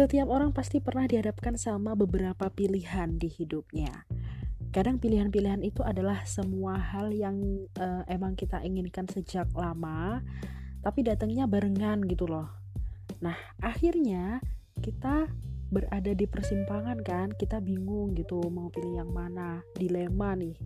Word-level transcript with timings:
Setiap 0.00 0.32
orang 0.32 0.56
pasti 0.56 0.80
pernah 0.80 1.04
dihadapkan 1.04 1.60
sama 1.60 1.92
beberapa 1.92 2.48
pilihan 2.48 3.20
di 3.20 3.28
hidupnya. 3.28 4.08
Kadang 4.72 4.96
pilihan-pilihan 4.96 5.60
itu 5.60 5.84
adalah 5.84 6.24
semua 6.24 6.80
hal 6.80 7.12
yang 7.12 7.36
uh, 7.76 8.08
emang 8.08 8.32
kita 8.32 8.64
inginkan 8.64 9.04
sejak 9.12 9.52
lama, 9.52 10.24
tapi 10.80 11.04
datangnya 11.04 11.44
barengan 11.44 12.00
gitu 12.08 12.24
loh. 12.24 12.48
Nah, 13.20 13.36
akhirnya 13.60 14.40
kita 14.80 15.28
berada 15.68 16.16
di 16.16 16.24
persimpangan 16.24 17.04
kan, 17.04 17.28
kita 17.36 17.60
bingung 17.60 18.16
gitu 18.16 18.40
mau 18.48 18.72
pilih 18.72 19.04
yang 19.04 19.12
mana, 19.12 19.60
dilema 19.76 20.32
nih. 20.32 20.56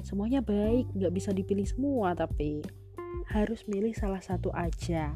Semuanya 0.00 0.40
baik, 0.40 0.88
nggak 0.96 1.12
bisa 1.12 1.36
dipilih 1.36 1.68
semua, 1.68 2.16
tapi 2.16 2.64
harus 3.36 3.68
milih 3.68 3.92
salah 3.92 4.24
satu 4.24 4.48
aja. 4.56 5.12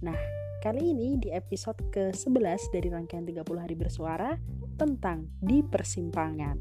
Nah, 0.00 0.16
Kali 0.64 0.96
ini 0.96 1.20
di 1.20 1.28
episode 1.28 1.76
ke-11 1.92 2.72
dari 2.72 2.88
rangkaian 2.88 3.20
30 3.20 3.44
hari 3.60 3.76
bersuara 3.76 4.32
tentang 4.80 5.28
di 5.36 5.60
persimpangan. 5.60 6.56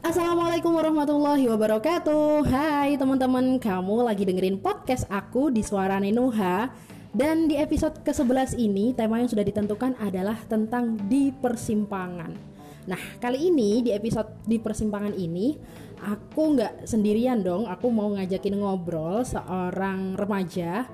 Assalamualaikum 0.00 0.72
warahmatullahi 0.72 1.44
wabarakatuh. 1.52 2.48
Hai 2.48 2.96
teman-teman, 2.96 3.60
kamu 3.60 4.08
lagi 4.08 4.24
dengerin 4.24 4.56
podcast 4.64 5.04
aku 5.12 5.52
di 5.52 5.60
Suara 5.60 6.00
Nenuha. 6.00 6.72
Dan 7.12 7.52
di 7.52 7.60
episode 7.60 8.00
ke-11 8.00 8.56
ini, 8.56 8.96
tema 8.96 9.20
yang 9.20 9.28
sudah 9.28 9.44
ditentukan 9.44 9.92
adalah 10.00 10.40
tentang 10.48 10.96
di 11.04 11.28
persimpangan 11.36 12.53
Nah, 12.84 13.00
kali 13.16 13.48
ini 13.48 13.80
di 13.80 13.90
episode 13.96 14.44
di 14.44 14.60
persimpangan 14.60 15.16
ini 15.16 15.56
aku 16.04 16.56
nggak 16.56 16.84
sendirian 16.84 17.40
dong. 17.40 17.64
Aku 17.64 17.88
mau 17.88 18.12
ngajakin 18.12 18.60
ngobrol 18.60 19.24
seorang 19.24 20.12
remaja, 20.20 20.84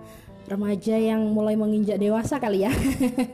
remaja 0.47 0.95
yang 0.95 1.35
mulai 1.35 1.59
menginjak 1.59 1.99
dewasa 1.99 2.39
kali 2.39 2.63
ya. 2.63 2.73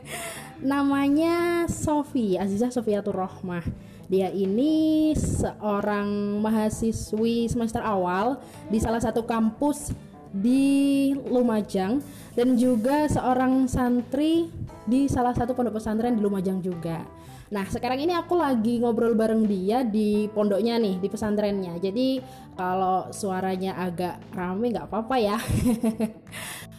Namanya 0.73 1.69
Sofi, 1.69 2.33
Azizah 2.33 2.73
Sofiatur 2.73 3.13
Rohmah. 3.13 3.61
Dia 4.07 4.31
ini 4.33 5.11
seorang 5.13 6.39
mahasiswi 6.41 7.51
semester 7.51 7.83
awal 7.83 8.39
di 8.71 8.79
salah 8.81 9.03
satu 9.03 9.27
kampus 9.27 9.93
di 10.31 11.11
Lumajang 11.27 11.99
dan 12.33 12.55
juga 12.55 13.05
seorang 13.05 13.67
santri 13.67 14.47
di 14.87 15.05
salah 15.11 15.35
satu 15.35 15.51
pondok 15.53 15.77
pesantren 15.77 16.15
di 16.15 16.23
Lumajang 16.23 16.63
juga. 16.63 17.16
Nah 17.47 17.63
sekarang 17.67 18.03
ini 18.03 18.11
aku 18.11 18.35
lagi 18.35 18.83
ngobrol 18.83 19.15
bareng 19.15 19.47
dia 19.47 19.87
di 19.87 20.27
pondoknya 20.31 20.75
nih 20.75 20.99
di 20.99 21.07
pesantrennya. 21.07 21.79
Jadi 21.79 22.19
kalau 22.57 23.07
suaranya 23.13 23.77
agak 23.77 24.17
rame 24.33 24.73
nggak 24.73 24.89
apa-apa 24.89 25.15
ya. 25.21 25.37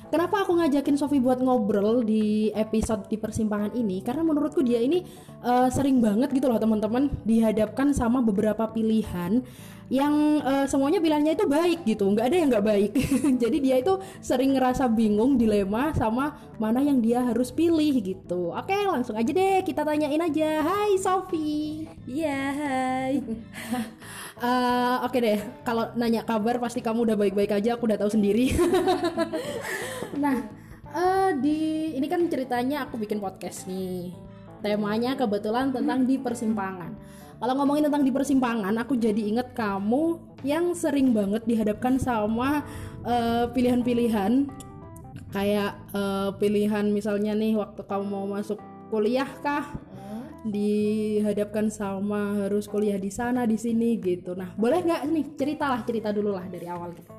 Kenapa 0.09 0.41
aku 0.41 0.57
ngajakin 0.57 0.97
Sofi 0.97 1.21
buat 1.21 1.37
ngobrol 1.37 2.01
di 2.01 2.49
episode 2.57 3.05
di 3.13 3.21
persimpangan 3.21 3.77
ini? 3.77 4.01
Karena 4.01 4.25
menurutku 4.25 4.65
dia 4.65 4.81
ini 4.81 5.05
uh, 5.45 5.69
sering 5.69 6.01
banget 6.01 6.33
gitu 6.33 6.49
loh 6.49 6.57
teman-teman 6.57 7.13
dihadapkan 7.29 7.93
sama 7.93 8.25
beberapa 8.25 8.73
pilihan 8.73 9.45
yang 9.89 10.41
uh, 10.45 10.65
semuanya 10.69 11.01
pilihannya 11.01 11.37
itu 11.37 11.45
baik 11.45 11.85
gitu. 11.85 12.09
Nggak 12.09 12.25
ada 12.25 12.37
yang 12.37 12.49
nggak 12.49 12.67
baik. 12.69 12.93
Jadi 13.45 13.57
dia 13.61 13.77
itu 13.81 14.01
sering 14.25 14.57
ngerasa 14.57 14.89
bingung 14.89 15.37
dilema 15.37 15.93
sama 15.93 16.37
mana 16.57 16.81
yang 16.81 17.05
dia 17.05 17.25
harus 17.25 17.53
pilih 17.53 18.01
gitu. 18.01 18.53
Oke 18.57 18.77
langsung 18.89 19.17
aja 19.17 19.29
deh 19.29 19.61
kita 19.61 19.85
tanyain 19.85 20.25
aja. 20.25 20.65
Hai 20.65 20.97
Sofi 20.97 21.85
iya 22.09 22.41
hai 22.57 23.13
uh, 24.43 25.05
oke 25.07 25.19
deh 25.19 25.39
kalau 25.63 25.91
nanya 25.95 26.23
kabar 26.25 26.59
pasti 26.59 26.83
kamu 26.83 27.13
udah 27.13 27.17
baik-baik 27.19 27.53
aja 27.55 27.77
aku 27.79 27.87
udah 27.91 27.99
tahu 27.99 28.11
sendiri. 28.13 28.55
Nah 30.19 30.41
uh, 30.91 31.31
di 31.39 31.93
ini 31.95 32.07
kan 32.11 32.25
ceritanya 32.27 32.89
aku 32.89 32.99
bikin 32.99 33.23
podcast 33.23 33.69
nih. 33.69 34.11
Temanya 34.59 35.15
kebetulan 35.15 35.71
tentang 35.71 36.03
di 36.03 36.19
persimpangan 36.19 36.91
kalau 37.39 37.55
ngomongin 37.55 37.87
tentang 37.87 38.03
di 38.03 38.11
persimpangan, 38.11 38.75
aku 38.83 38.99
jadi 38.99 39.31
inget 39.31 39.55
kamu 39.55 40.19
yang 40.43 40.75
sering 40.75 41.15
banget 41.15 41.47
dihadapkan 41.47 41.95
sama 42.03 42.67
eh, 43.07 43.47
pilihan-pilihan. 43.55 44.51
Kayak 45.29 45.77
uh, 45.93 46.33
pilihan 46.41 46.89
misalnya 46.89 47.37
nih 47.37 47.53
waktu 47.53 47.85
kamu 47.85 48.05
mau 48.09 48.25
masuk 48.25 48.57
kuliah 48.89 49.29
kah 49.45 49.77
dihadapkan 50.47 51.67
sama 51.67 52.47
harus 52.47 52.71
kuliah 52.71 53.01
di 53.01 53.11
sana 53.11 53.43
di 53.49 53.59
sini 53.59 53.99
gitu. 53.99 54.39
Nah, 54.39 54.55
boleh 54.55 54.85
nggak 54.85 55.03
nih 55.11 55.27
ceritalah 55.35 55.83
cerita 55.83 56.15
dulu 56.15 56.35
lah 56.35 56.47
dari 56.47 56.67
awal 56.71 56.95
gitu. 56.95 57.11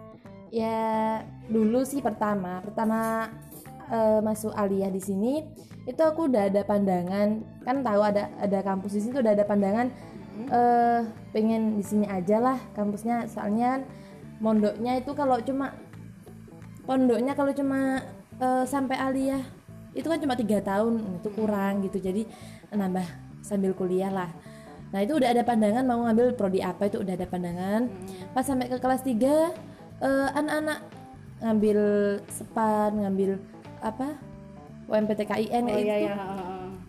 Ya 0.50 1.22
dulu 1.52 1.86
sih 1.86 2.02
pertama 2.02 2.64
pertama 2.64 3.30
uh, 3.92 4.20
masuk 4.24 4.54
aliyah 4.56 4.90
di 4.90 5.02
sini 5.02 5.46
itu 5.90 6.02
aku 6.06 6.30
udah 6.30 6.50
ada 6.50 6.62
pandangan 6.62 7.42
kan 7.66 7.82
tahu 7.82 8.02
ada 8.06 8.30
ada 8.38 8.60
kampus 8.62 8.94
di 8.94 9.00
sini 9.02 9.12
tuh 9.18 9.22
udah 9.26 9.34
ada 9.34 9.46
pandangan 9.46 9.88
uh, 10.54 11.02
pengen 11.34 11.78
di 11.78 11.84
sini 11.84 12.06
aja 12.06 12.38
lah 12.38 12.58
kampusnya 12.78 13.26
soalnya 13.26 13.82
mondoknya 14.38 15.02
itu 15.02 15.12
kalau 15.18 15.42
cuma 15.42 15.74
pondoknya 16.86 17.34
kalau 17.34 17.52
cuma 17.52 18.06
uh, 18.38 18.66
sampai 18.70 18.96
aliyah 18.98 19.42
itu 19.98 20.06
kan 20.06 20.22
cuma 20.22 20.38
tiga 20.38 20.62
tahun 20.62 21.02
itu 21.20 21.30
kurang 21.34 21.82
gitu 21.82 21.98
jadi 21.98 22.24
nambah 22.74 23.06
sambil 23.42 23.74
kuliah 23.74 24.12
lah 24.12 24.30
nah 24.90 25.06
itu 25.06 25.18
udah 25.18 25.30
ada 25.30 25.46
pandangan 25.46 25.86
mau 25.86 26.02
ngambil 26.10 26.34
prodi 26.34 26.66
apa 26.66 26.90
itu 26.90 26.98
udah 27.02 27.14
ada 27.14 27.28
pandangan 27.30 27.86
hmm. 27.86 28.34
pas 28.34 28.42
sampai 28.42 28.70
ke 28.70 28.78
kelas 28.82 29.06
3 29.06 29.14
uh, 29.22 30.30
anak-anak 30.34 30.80
ngambil 31.40 31.80
sepan 32.28 32.92
ngambil 32.98 33.32
apa 33.80 34.18
UMPTKIN 34.90 35.64
oh, 35.70 35.78
iya, 35.78 35.96
iya 36.02 36.16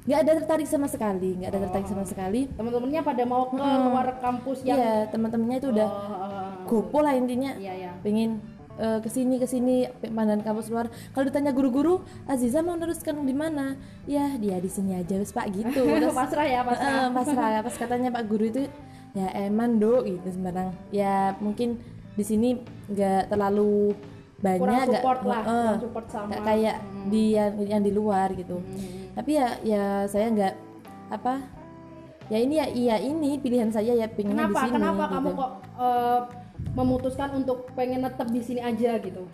nggak 0.00 0.20
ada 0.26 0.32
tertarik 0.42 0.64
sama 0.64 0.88
sekali 0.88 1.36
nggak 1.36 1.50
ada 1.52 1.58
oh. 1.60 1.64
tertarik 1.68 1.88
sama 1.92 2.04
sekali 2.08 2.48
teman-temannya 2.56 3.00
pada 3.04 3.22
mau 3.28 3.52
ke 3.52 3.60
hmm. 3.60 3.84
luar 3.92 4.08
kampus 4.16 4.64
yang 4.64 4.80
iya 4.80 5.06
teman-temannya 5.12 5.58
itu 5.60 5.68
udah 5.70 5.88
oh. 5.92 6.50
gopo 6.64 6.98
lah 7.04 7.12
intinya 7.12 7.52
iya, 7.60 7.72
iya. 7.76 7.92
pengen 8.00 8.40
uh, 8.80 8.98
ke 9.04 9.12
sini 9.12 9.36
ke 9.36 9.44
sini 9.44 9.86
pandan 10.10 10.40
kampus 10.40 10.72
luar. 10.72 10.88
Kalau 11.12 11.28
ditanya 11.28 11.52
guru-guru 11.52 12.00
Aziza 12.24 12.64
mau 12.64 12.74
neruskan 12.80 13.20
di 13.20 13.36
mana? 13.36 13.76
Ya 14.08 14.32
dia 14.40 14.56
di 14.56 14.72
sini 14.72 14.96
aja 14.96 15.20
wes 15.20 15.36
pak 15.36 15.52
gitu. 15.52 15.84
Terus, 16.00 16.16
pasrah 16.16 16.46
ya. 16.48 16.64
pasrah 16.64 16.88
uh, 16.88 17.08
pasrah 17.12 17.50
pas 17.60 17.74
katanya 17.76 18.08
pak 18.08 18.24
guru 18.24 18.48
itu 18.48 18.64
ya 19.12 19.28
eman 19.44 19.76
do 19.76 20.00
gitu 20.08 20.26
sembarang. 20.32 20.72
Ya 20.88 21.36
mungkin 21.38 21.76
di 22.16 22.24
sini 22.24 22.58
nggak 22.88 23.28
terlalu 23.28 23.92
banyak 24.40 24.60
kurang 24.64 24.88
support 24.88 25.20
gak, 25.20 25.28
lah 25.28 25.42
uh, 25.44 25.74
support 25.76 26.06
sama. 26.08 26.32
gak 26.32 26.42
kayak 26.48 26.76
hmm. 26.80 27.06
di 27.12 27.22
yang 27.36 27.52
yang 27.60 27.82
di 27.84 27.92
luar 27.92 28.28
gitu. 28.32 28.56
Hmm. 28.56 29.12
tapi 29.12 29.36
ya 29.36 29.48
ya 29.60 29.84
saya 30.08 30.32
nggak 30.32 30.54
apa 31.12 31.44
ya 32.30 32.38
ini 32.38 32.54
ya 32.56 32.66
iya 32.70 32.96
ini 33.02 33.36
pilihan 33.42 33.68
saya 33.68 33.92
ya 33.92 34.06
pengen 34.08 34.38
di 34.38 34.54
sini 34.54 34.78
kenapa 34.78 35.04
gitu. 35.04 35.12
kamu 35.12 35.28
kok 35.34 35.50
uh, 35.76 36.20
memutuskan 36.74 37.34
untuk 37.34 37.70
pengen 37.74 38.06
tetap 38.06 38.28
di 38.30 38.40
sini 38.42 38.60
aja 38.62 38.98
gitu? 39.02 39.26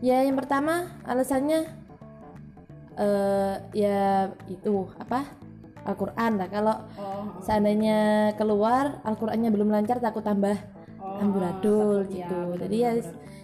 Ya 0.00 0.24
yang 0.24 0.36
pertama 0.36 0.88
alasannya 1.04 1.68
uh, 2.96 3.56
ya 3.76 4.32
itu 4.48 4.88
apa? 4.96 5.24
Al-Quran 5.80 6.32
lah. 6.36 6.48
Kalau 6.52 6.76
oh. 7.00 7.40
seandainya 7.40 8.32
keluar 8.36 9.00
Al-Qurannya 9.00 9.48
belum 9.48 9.72
lancar 9.72 9.96
takut 9.96 10.20
tambah 10.20 10.56
oh, 11.00 11.24
amburadul 11.24 12.04
iya, 12.12 12.28
gitu. 12.28 12.36
ya, 12.36 12.56
jadi 12.68 12.76
ya 12.76 12.90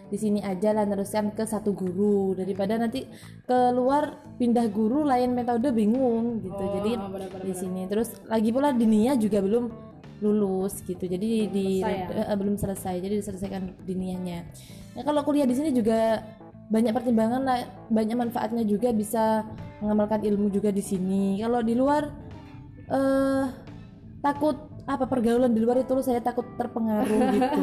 di 0.07 0.19
sini 0.23 0.39
aja 0.39 0.71
lah 0.71 0.85
teruskan 0.87 1.33
ke 1.33 1.49
satu 1.49 1.73
guru. 1.73 2.37
Daripada 2.37 2.77
nanti 2.77 3.09
keluar 3.49 4.21
pindah 4.37 4.69
guru 4.69 5.03
lain 5.03 5.33
metode 5.33 5.73
bingung 5.73 6.45
gitu. 6.45 6.61
Oh, 6.61 6.73
jadi 6.81 6.93
bener, 7.01 7.29
bener, 7.33 7.43
di 7.43 7.55
sini. 7.57 7.83
Terus 7.89 8.21
lagi 8.29 8.53
pula 8.53 8.71
dinia 8.77 9.17
juga 9.17 9.41
belum 9.41 9.86
lulus 10.21 10.81
gitu. 10.85 11.05
Jadi 11.05 11.49
belum 11.49 11.55
di 11.55 11.67
selesai, 11.81 11.95
ya? 11.95 12.25
uh, 12.33 12.37
belum 12.37 12.57
selesai. 12.57 12.95
Jadi 13.01 13.15
diselesaikan 13.21 13.63
dinianya 13.85 14.41
nah 14.97 15.05
kalau 15.05 15.21
kuliah 15.29 15.45
di 15.45 15.53
sini 15.53 15.77
juga 15.77 16.25
banyak 16.73 16.93
pertimbangan 16.93 17.43
lah. 17.45 17.59
Banyak 17.93 18.17
manfaatnya 18.17 18.65
juga 18.65 18.91
bisa 18.91 19.45
mengamalkan 19.85 20.25
ilmu 20.25 20.49
juga 20.49 20.73
di 20.73 20.81
sini. 20.81 21.39
Kalau 21.39 21.61
di 21.61 21.75
luar 21.77 22.09
uh, 22.91 23.45
takut 24.25 24.57
apa 24.87 25.03
pergaulan 25.11 25.51
di 25.51 25.59
luar 25.59 25.83
itu 25.83 25.99
saya 25.99 26.23
takut 26.23 26.47
terpengaruh 26.57 27.21
gitu. 27.37 27.63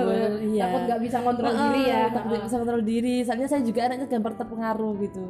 Iya. 0.53 0.61
Takut 0.67 0.81
nggak 0.91 1.01
bisa 1.01 1.17
kontrol 1.23 1.53
diri 1.55 1.81
ya. 1.87 2.01
takut 2.13 2.29
nggak 2.31 2.45
bisa 2.45 2.57
kontrol 2.61 2.83
diri. 2.83 3.15
Soalnya 3.25 3.47
saya 3.49 3.61
juga 3.65 3.79
anaknya 3.89 4.07
gampang 4.11 4.35
terpengaruh 4.37 4.93
gitu 5.01 5.25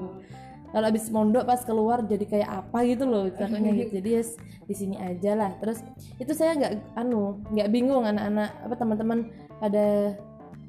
kalau 0.73 0.89
abis 0.89 1.05
mondok 1.13 1.45
pas 1.45 1.61
keluar 1.61 2.01
jadi 2.01 2.25
kayak 2.25 2.49
apa 2.49 2.77
gitu 2.89 3.05
loh 3.05 3.29
takutnya 3.29 3.77
gitu. 3.77 4.01
Jadi 4.01 4.09
ya 4.09 4.23
di 4.65 4.75
sini 4.75 4.95
aja 4.97 5.31
lah. 5.37 5.51
Terus 5.61 5.85
itu 6.17 6.33
saya 6.33 6.57
nggak 6.57 6.97
anu 6.97 7.45
nggak 7.53 7.69
bingung 7.69 8.09
anak-anak 8.09 8.49
apa 8.65 8.75
teman-teman 8.81 9.19
pada 9.61 10.17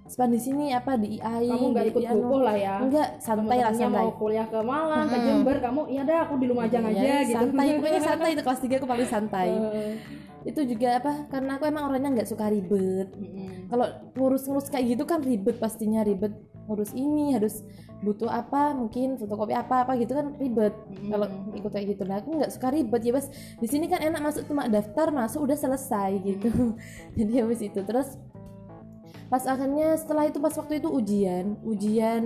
Span 0.05 0.29
di 0.29 0.37
sini 0.37 0.69
apa? 0.77 1.01
Di 1.01 1.17
IAI 1.17 1.49
kamu 1.49 1.67
nggak 1.73 1.87
ikut 1.97 2.05
buku 2.13 2.37
lah 2.45 2.57
ya. 2.61 2.77
Enggak 2.85 3.09
santai 3.25 3.65
lah 3.65 3.73
santai. 3.73 4.05
mau 4.05 4.13
kuliah 4.13 4.45
ke 4.45 4.61
Malang 4.61 5.09
hmm. 5.09 5.13
ke 5.17 5.19
Jember 5.25 5.57
kamu 5.65 5.81
iya 5.89 6.03
dah 6.05 6.19
aku 6.29 6.35
di 6.37 6.47
Lumajang 6.53 6.85
iya, 6.93 6.93
aja 6.93 7.13
gitu. 7.25 7.37
santai 7.41 7.67
pokoknya 7.81 8.03
santai 8.05 8.29
itu 8.37 8.43
kelas 8.45 8.61
3 8.61 8.77
aku 8.77 8.89
paling 8.93 9.09
santai. 9.09 9.49
Itu 10.45 10.61
juga 10.69 11.01
apa 11.01 11.13
karena 11.33 11.57
aku 11.57 11.65
emang 11.65 11.89
orangnya 11.89 12.21
nggak 12.21 12.29
suka 12.29 12.53
ribet. 12.53 13.09
Mm-mm. 13.17 13.73
kalau 13.73 13.89
ngurus-ngurus 14.13 14.69
kayak 14.69 14.93
gitu 14.93 15.09
kan 15.09 15.25
ribet 15.25 15.57
pastinya 15.57 16.05
ribet 16.05 16.37
ngurus 16.65 16.93
ini 16.93 17.37
harus 17.37 17.61
butuh 18.01 18.29
apa 18.29 18.77
mungkin 18.77 19.17
fotokopi 19.17 19.57
apa 19.57 19.89
apa 19.89 19.97
gitu 19.97 20.13
kan 20.13 20.37
ribet. 20.37 20.73
Mm-mm. 20.93 21.09
kalau 21.09 21.27
ikut 21.53 21.71
kayak 21.73 21.87
gitu. 21.97 22.03
Nah 22.05 22.21
aku 22.21 22.37
nggak 22.37 22.53
suka 22.53 22.69
ribet 22.69 23.01
ya 23.01 23.13
bos 23.13 23.29
di 23.61 23.67
sini 23.67 23.89
kan 23.89 24.01
enak 24.01 24.21
masuk 24.21 24.45
cuma 24.45 24.69
daftar 24.69 25.09
masuk 25.09 25.45
udah 25.45 25.57
selesai 25.57 26.11
gitu. 26.21 26.51
Jadi 27.17 27.33
habis 27.41 27.61
itu. 27.65 27.81
Terus 27.81 28.17
pas 29.25 29.41
akhirnya 29.49 29.97
setelah 29.97 30.29
itu 30.29 30.37
pas 30.37 30.53
waktu 30.53 30.85
itu 30.85 30.89
ujian 30.93 31.57
ujian 31.65 32.25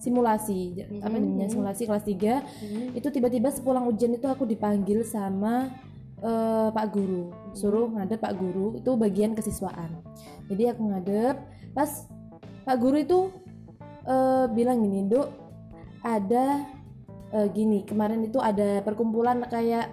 simulasi. 0.00 0.72
J- 0.74 0.88
apa 1.04 1.12
namanya? 1.12 1.52
Simulasi 1.52 1.84
kelas 1.84 2.04
3 2.04 2.16
Mm-mm. 2.16 2.86
itu 2.96 3.08
tiba-tiba 3.12 3.52
sepulang 3.52 3.84
ujian 3.84 4.16
itu 4.16 4.24
aku 4.26 4.48
dipanggil 4.48 5.04
sama 5.04 5.68
eh, 6.18 6.68
Pak 6.72 6.86
Guru. 6.88 7.32
Suruh 7.52 7.92
ngadep 7.92 8.16
Pak 8.16 8.32
Guru. 8.32 8.80
Itu 8.80 8.96
bagian 8.96 9.36
kesiswaan. 9.36 9.92
Jadi 10.48 10.72
aku 10.72 10.82
ngadep. 10.88 11.36
Pas 11.76 12.08
Pak 12.64 12.76
Guru 12.80 12.96
itu 12.96 13.18
eh, 14.06 14.44
bilang 14.54 14.82
gini 14.82 15.06
dok 15.10 15.28
ada 16.06 16.62
eh, 17.34 17.48
gini 17.50 17.82
kemarin 17.82 18.22
itu 18.22 18.38
ada 18.38 18.80
perkumpulan 18.86 19.42
kayak 19.50 19.90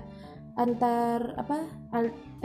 antar 0.54 1.34
apa 1.34 1.66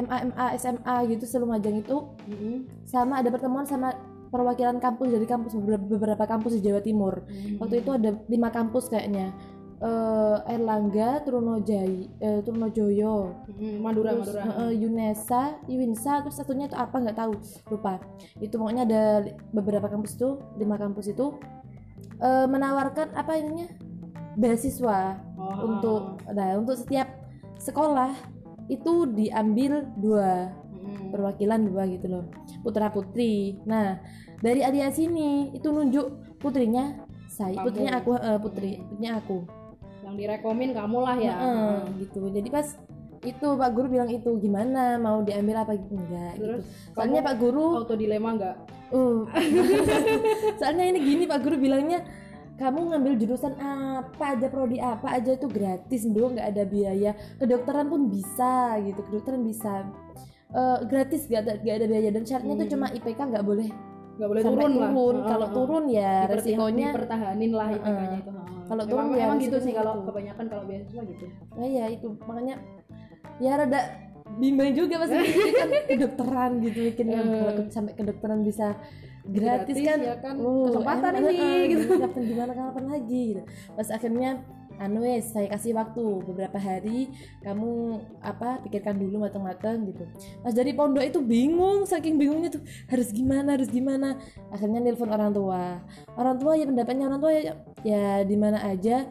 MA 0.00 0.16
MA 0.32 0.46
SMA 0.56 0.96
gitu 1.12 1.24
selumajang 1.28 1.84
itu. 1.84 2.08
Mm-mm. 2.28 2.64
sama 2.88 3.20
ada 3.20 3.28
pertemuan 3.28 3.68
sama 3.68 3.92
perwakilan 4.28 4.76
kampus 4.80 5.08
dari 5.12 5.26
kampus 5.28 5.56
beberapa, 5.56 5.84
beberapa 5.84 6.24
kampus 6.28 6.60
di 6.60 6.68
Jawa 6.68 6.80
Timur. 6.84 7.24
Waktu 7.60 7.84
itu 7.84 7.90
ada 7.96 8.16
lima 8.28 8.48
kampus 8.52 8.92
kayaknya 8.92 9.32
eh 9.78 10.36
Erlangga, 10.58 11.22
Trunojai, 11.22 12.10
eh, 12.18 12.40
Trunojoyo, 12.42 13.46
Mm-mm. 13.46 13.78
Madura 13.78 14.18
terus 14.18 14.34
Madura 14.34 14.66
eh, 14.66 14.72
Yunesa, 14.74 15.42
Iwinsa, 15.70 16.26
terus 16.26 16.34
satunya 16.34 16.66
itu 16.66 16.74
apa 16.74 16.98
nggak 16.98 17.14
tahu, 17.14 17.32
lupa. 17.70 18.02
Itu 18.42 18.58
pokoknya 18.58 18.82
ada 18.90 19.02
beberapa 19.54 19.86
kampus 19.86 20.18
itu, 20.18 20.42
lima 20.58 20.74
kampus 20.74 21.14
itu 21.14 21.38
eh, 22.18 22.46
menawarkan 22.50 23.14
apa 23.14 23.38
ininya 23.38 23.70
beasiswa 24.34 25.22
Oh. 25.38 25.70
untuk, 25.70 26.02
nah 26.34 26.58
untuk 26.58 26.74
setiap 26.74 27.06
sekolah 27.62 28.10
itu 28.66 29.06
diambil 29.14 29.86
dua 29.96 30.50
Mm-mm. 30.74 31.14
perwakilan 31.14 31.62
dua 31.62 31.86
gitu 31.86 32.06
loh 32.10 32.24
putra 32.66 32.90
putri 32.90 33.54
nah 33.64 34.02
dari 34.42 34.66
Adia 34.66 34.90
sini 34.90 35.54
itu 35.54 35.70
nunjuk 35.70 36.38
putrinya 36.42 37.06
saya 37.30 37.62
putrinya 37.62 38.02
aku 38.02 38.18
putri 38.42 38.82
putrinya 38.82 39.22
aku 39.22 39.46
yang 40.08 40.16
direkomin 40.16 40.72
kamu 40.72 40.98
lah 41.04 41.16
ya. 41.20 41.34
Heeh, 41.36 41.76
gitu. 42.00 42.24
Jadi 42.32 42.48
pas 42.48 42.66
itu 43.20 43.48
Pak 43.58 43.70
Guru 43.76 43.86
bilang 43.92 44.08
itu 44.08 44.30
gimana? 44.40 44.96
Mau 44.96 45.20
diambil 45.20 45.66
apa? 45.66 45.76
Enggak 45.76 46.38
Terus 46.40 46.64
gitu 46.64 46.94
soalnya 46.96 47.20
Pak 47.20 47.36
Guru 47.36 47.66
auto 47.82 47.94
dilema 47.98 48.30
nggak 48.38 48.56
uh, 48.94 49.26
soalnya 50.58 50.84
ini 50.86 50.98
gini 51.02 51.24
Pak 51.26 51.42
Guru 51.42 51.58
bilangnya 51.58 52.06
kamu 52.58 52.90
ngambil 52.90 53.12
jurusan 53.22 53.54
apa 53.62 54.34
aja 54.34 54.50
prodi 54.50 54.82
apa 54.82 55.14
aja 55.14 55.38
itu 55.38 55.46
gratis 55.46 56.02
dong 56.10 56.34
nggak 56.34 56.48
ada 56.58 56.64
biaya. 56.66 57.10
Kedokteran 57.38 57.86
pun 57.86 58.10
bisa 58.10 58.74
gitu. 58.82 58.98
Kedokteran 59.06 59.46
bisa. 59.46 59.86
Eh, 60.48 60.78
gratis 60.90 61.28
gak 61.30 61.46
ada 61.46 61.52
gak 61.62 61.76
ada 61.78 61.86
biaya. 61.86 62.10
Dan 62.10 62.26
syaratnya 62.26 62.54
itu 62.58 62.64
Hmm. 62.66 62.72
cuma 62.74 62.86
IPK 62.90 63.20
nggak 63.30 63.44
boleh 63.46 63.68
nggak 64.18 64.28
boleh 64.34 64.42
sampai 64.42 64.58
turun 64.58 64.72
turun. 64.74 65.16
Kalau 65.30 65.48
turun 65.54 65.84
ya 65.86 66.26
resikonya 66.26 66.88
dipertahanin 66.90 67.52
lah. 67.54 67.68
IPK-nya 67.78 68.18
itu 68.26 68.30
Kalau 68.68 68.82
Emang- 68.82 69.08
turun 69.08 69.16
ya 69.16 69.24
emang 69.24 69.38
gitu 69.40 69.56
sih 69.58 69.72
kalau 69.72 69.92
itu. 69.94 70.06
kebanyakan 70.06 70.44
kalau 70.46 70.62
beasiswa 70.62 71.02
gitu 71.02 71.24
nah 71.50 71.66
ya 71.66 71.84
itu 71.88 72.08
makanya 72.22 72.54
ya 73.38 73.52
rada 73.54 73.80
bimbang 74.34 74.70
juga 74.72 74.94
pasti 75.00 75.16
mikir 75.24 75.52
kan 75.54 75.68
kedokteran 75.88 76.50
gitu 76.60 76.78
mikirnya 76.84 77.18
Eh. 77.18 77.28
kalau 77.34 77.52
ke- 77.58 77.70
sampai 77.70 77.92
kedokteran 77.94 78.40
bisa 78.42 78.76
gratis, 79.24 79.72
Gratis, 79.72 79.76
kan 79.82 79.98
ya 79.98 80.16
kan. 80.18 80.34
oh, 80.38 80.68
Kesempatan 80.68 81.12
ini, 81.14 81.26
heeh, 81.26 81.60
gitu. 81.70 81.84
kapan 82.02 82.22
gimana 82.24 82.52
kapan 82.52 82.84
lagi 82.86 83.22
gitu 83.30 83.42
pas 83.72 83.88
akhirnya 83.88 84.30
anu 84.78 85.02
saya 85.18 85.48
kasih 85.48 85.74
waktu 85.74 86.00
beberapa 86.22 86.54
hari 86.56 87.10
kamu 87.42 87.98
apa 88.20 88.62
pikirkan 88.62 88.94
dulu 88.94 89.20
matang-matang 89.20 89.82
gitu 89.84 90.06
pas 90.38 90.54
dari 90.54 90.70
pondok 90.70 91.02
itu 91.02 91.18
bingung 91.18 91.82
saking 91.82 92.14
bingungnya 92.14 92.46
tuh 92.48 92.62
harus 92.86 93.10
gimana 93.10 93.58
harus 93.58 93.66
gimana 93.68 94.14
akhirnya 94.48 94.78
nelpon 94.78 95.10
orang 95.10 95.34
tua 95.34 95.82
orang 96.14 96.38
tua 96.38 96.52
ya 96.54 96.64
pendapatnya 96.64 97.04
orang 97.06 97.18
tua 97.18 97.32
ya, 97.34 97.58
ya 97.82 98.22
di 98.22 98.34
mana 98.34 98.62
aja 98.64 99.06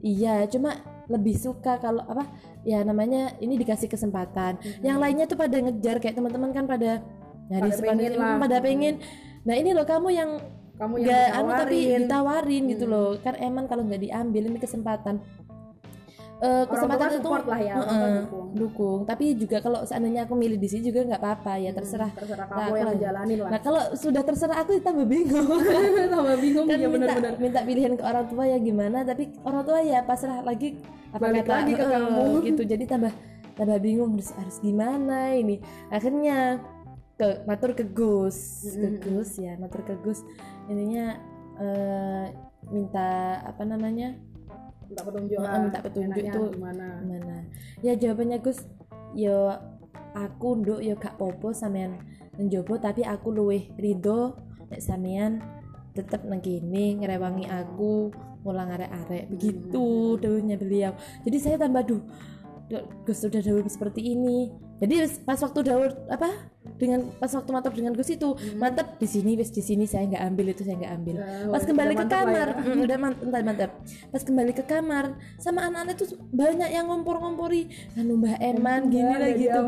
iya 0.00 0.44
cuma 0.46 0.76
lebih 1.06 1.34
suka 1.34 1.76
kalau 1.76 2.02
apa 2.02 2.26
ya 2.62 2.82
namanya 2.82 3.34
ini 3.38 3.54
dikasih 3.56 3.86
kesempatan 3.86 4.54
yang 4.80 4.96
lainnya 4.96 5.26
tuh 5.26 5.36
pada 5.36 5.58
ngejar 5.58 5.98
kayak 5.98 6.14
teman-teman 6.14 6.50
kan 6.50 6.64
pada 6.64 7.02
nyari 7.48 7.68
Pada 7.68 7.82
pengen 7.82 8.12
lah. 8.14 8.36
pada 8.38 8.56
pengen 8.58 8.94
nah 9.42 9.54
ini 9.54 9.74
loh 9.74 9.82
kamu 9.82 10.08
yang 10.10 10.30
kamu 10.72 10.94
yang 10.98 11.04
nggak 11.04 11.26
anu 11.32 11.50
tapi 11.52 11.76
ditawarin. 11.76 12.00
ditawarin 12.00 12.62
gitu 12.70 12.84
Hmm. 12.84 12.92
loh 12.94 13.08
kan 13.18 13.34
emang 13.38 13.64
kalau 13.66 13.82
nggak 13.82 14.00
diambil 14.00 14.42
ini 14.46 14.58
kesempatan 14.58 15.14
Eh, 16.42 16.50
Orang 16.50 16.66
kesempatan 16.74 17.08
itu 17.14 17.28
lah 17.46 17.60
ya 17.62 17.74
Heeh, 17.78 18.10
dukung. 18.18 18.46
dukung. 18.50 19.00
Tapi 19.06 19.24
juga 19.38 19.62
kalau 19.62 19.86
seandainya 19.86 20.26
aku 20.26 20.34
milih 20.34 20.58
di 20.58 20.66
sini 20.66 20.90
juga 20.90 21.06
nggak 21.06 21.22
apa-apa 21.22 21.54
ya 21.56 21.70
terserah 21.70 22.10
Hmm, 22.10 22.18
terserah. 22.18 22.46
Nah, 22.50 22.50
kamu 22.50 22.66
aku 22.66 22.74
yang 22.74 22.82
lah. 22.82 22.94
ngejalanin 22.98 23.38
lah. 23.38 23.50
Nah 23.54 23.60
kalau 23.62 23.82
sudah 23.94 24.22
terserah 24.26 24.56
aku 24.58 24.70
tambah 24.82 25.06
bingung. 25.06 25.46
Tambah 26.12 26.36
bingung 26.42 26.66
kan 26.66 26.76
ya 26.76 26.88
minta 26.90 27.14
benar-benar. 27.14 27.32
minta 27.38 27.60
pilihan 27.62 27.92
ke 27.94 28.02
orang 28.02 28.26
tua 28.26 28.44
ya 28.44 28.58
gimana 28.58 28.98
tapi 29.00 29.22
orang 29.46 29.62
tua 29.62 29.78
ya 29.80 29.98
pasrah 30.02 30.42
lagi 30.42 30.82
apa 31.14 31.22
Balik 31.22 31.46
kata? 31.46 31.54
lagi 31.54 31.72
ke 31.72 31.84
"Heeh," 31.86 31.94
kamu. 31.94 32.24
gitu. 32.50 32.62
Jadi 32.66 32.84
tambah 32.90 33.12
tambah 33.54 33.78
bingung 33.78 34.10
harus 34.18 34.30
harus 34.34 34.56
gimana 34.58 35.18
ini. 35.32 35.62
Akhirnya 35.88 36.58
ke 37.14 37.46
matur 37.46 37.70
ke 37.70 37.86
Gus. 37.86 38.66
Ke 38.66 38.90
Mm-mm. 38.90 38.98
Gus 38.98 39.38
ya 39.38 39.54
matur 39.56 39.86
ke 39.86 39.94
Gus. 40.02 40.26
Ininya 40.66 41.22
eh, 41.54 42.26
minta 42.66 43.08
apa 43.42 43.62
namanya 43.62 44.18
minta 44.92 45.02
petunjuk. 45.08 45.38
Lah 45.40 45.58
minta 45.58 45.80
petunjuk 45.80 46.20
itu 46.20 46.42
gimana? 46.52 46.86
gimana? 47.00 47.34
Ya 47.80 47.92
jawabannya 47.96 48.38
Gus 48.44 48.60
yo 49.16 49.56
aku 50.12 50.60
nduk 50.60 50.80
yo 50.84 50.94
gak 51.00 51.16
popo 51.16 51.56
sampean 51.56 51.96
njobo 52.36 52.76
tapi 52.76 53.04
aku 53.04 53.32
luwih 53.32 53.72
rido 53.80 54.36
nek 54.68 54.80
sampean 54.84 55.40
tetep 55.96 56.24
nang 56.24 56.40
kene 56.40 57.00
ngerewangi 57.00 57.48
aku 57.48 58.12
mulang 58.44 58.68
arek-arek. 58.74 59.32
Begitu 59.32 60.20
dawuhnya 60.20 60.60
beliau. 60.60 60.92
Jadi 61.24 61.36
saya 61.40 61.56
tambah 61.56 61.84
duh 61.88 62.02
duh, 62.68 62.84
Gus 63.08 63.20
sudah 63.20 63.40
dawuh 63.40 63.64
seperti 63.68 64.16
ini 64.16 64.52
jadi 64.78 64.94
pas 65.22 65.38
waktu 65.38 65.60
dawuh 65.62 65.88
apa 66.08 66.28
dengan 66.74 67.06
pas 67.18 67.30
waktu 67.30 67.50
mantap 67.50 67.70
dengan 67.70 67.92
Gus 67.92 68.08
itu 68.08 68.34
mantap 68.54 68.98
di 68.98 69.06
sini 69.06 69.34
wis 69.34 69.50
di 69.50 69.60
sini 69.60 69.84
saya 69.84 70.06
nggak 70.06 70.24
ambil 70.24 70.46
itu 70.48 70.62
saya 70.62 70.74
nggak 70.74 70.94
ambil. 70.94 71.14
Ya, 71.16 71.26
pas 71.46 71.62
kembali 71.62 71.92
ke 71.92 71.98
lah 71.98 72.10
kamar 72.10 72.48
ya. 72.48 72.62
mm, 72.64 72.82
udah 72.82 72.98
mantap 72.98 73.42
mantap, 73.42 73.70
pas 74.08 74.22
kembali 74.22 74.52
ke 74.52 74.64
kamar 74.64 75.04
sama 75.36 75.66
anak-anak 75.66 75.94
tuh 75.96 76.08
banyak 76.28 76.70
yang 76.70 76.86
ngompor-ngompori 76.86 77.70
anu 77.94 78.18
Mbak 78.18 78.38
Eman 78.40 78.80
gini 78.88 79.12
nggak 79.12 79.32
gitu. 79.38 79.60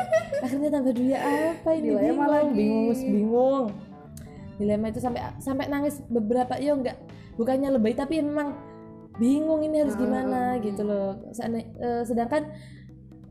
akhirnya 0.44 0.68
tambah 0.70 0.92
dulu 0.92 1.08
ya 1.08 1.20
apa 1.52 1.70
ini 1.74 1.86
Dilema 1.90 2.00
bingung 2.00 2.28
lagi. 2.28 2.52
bingung 2.54 2.86
bingung 2.94 3.64
dilema 4.56 4.86
itu 4.88 4.98
sampai 4.98 5.20
sampai 5.38 5.64
nangis 5.66 6.02
beberapa 6.08 6.58
yo 6.58 6.74
enggak 6.74 6.98
bukannya 7.36 7.70
lebay 7.70 7.94
tapi 7.94 8.18
memang 8.18 8.58
bingung 9.14 9.60
ini 9.60 9.82
harus 9.82 9.94
Ah, 9.94 10.00
gimana 10.00 10.38
ah, 10.48 10.52
gitu 10.58 10.82
loh. 10.82 11.10
Seandai- 11.30 11.70
eh, 11.74 12.02
sedangkan 12.02 12.42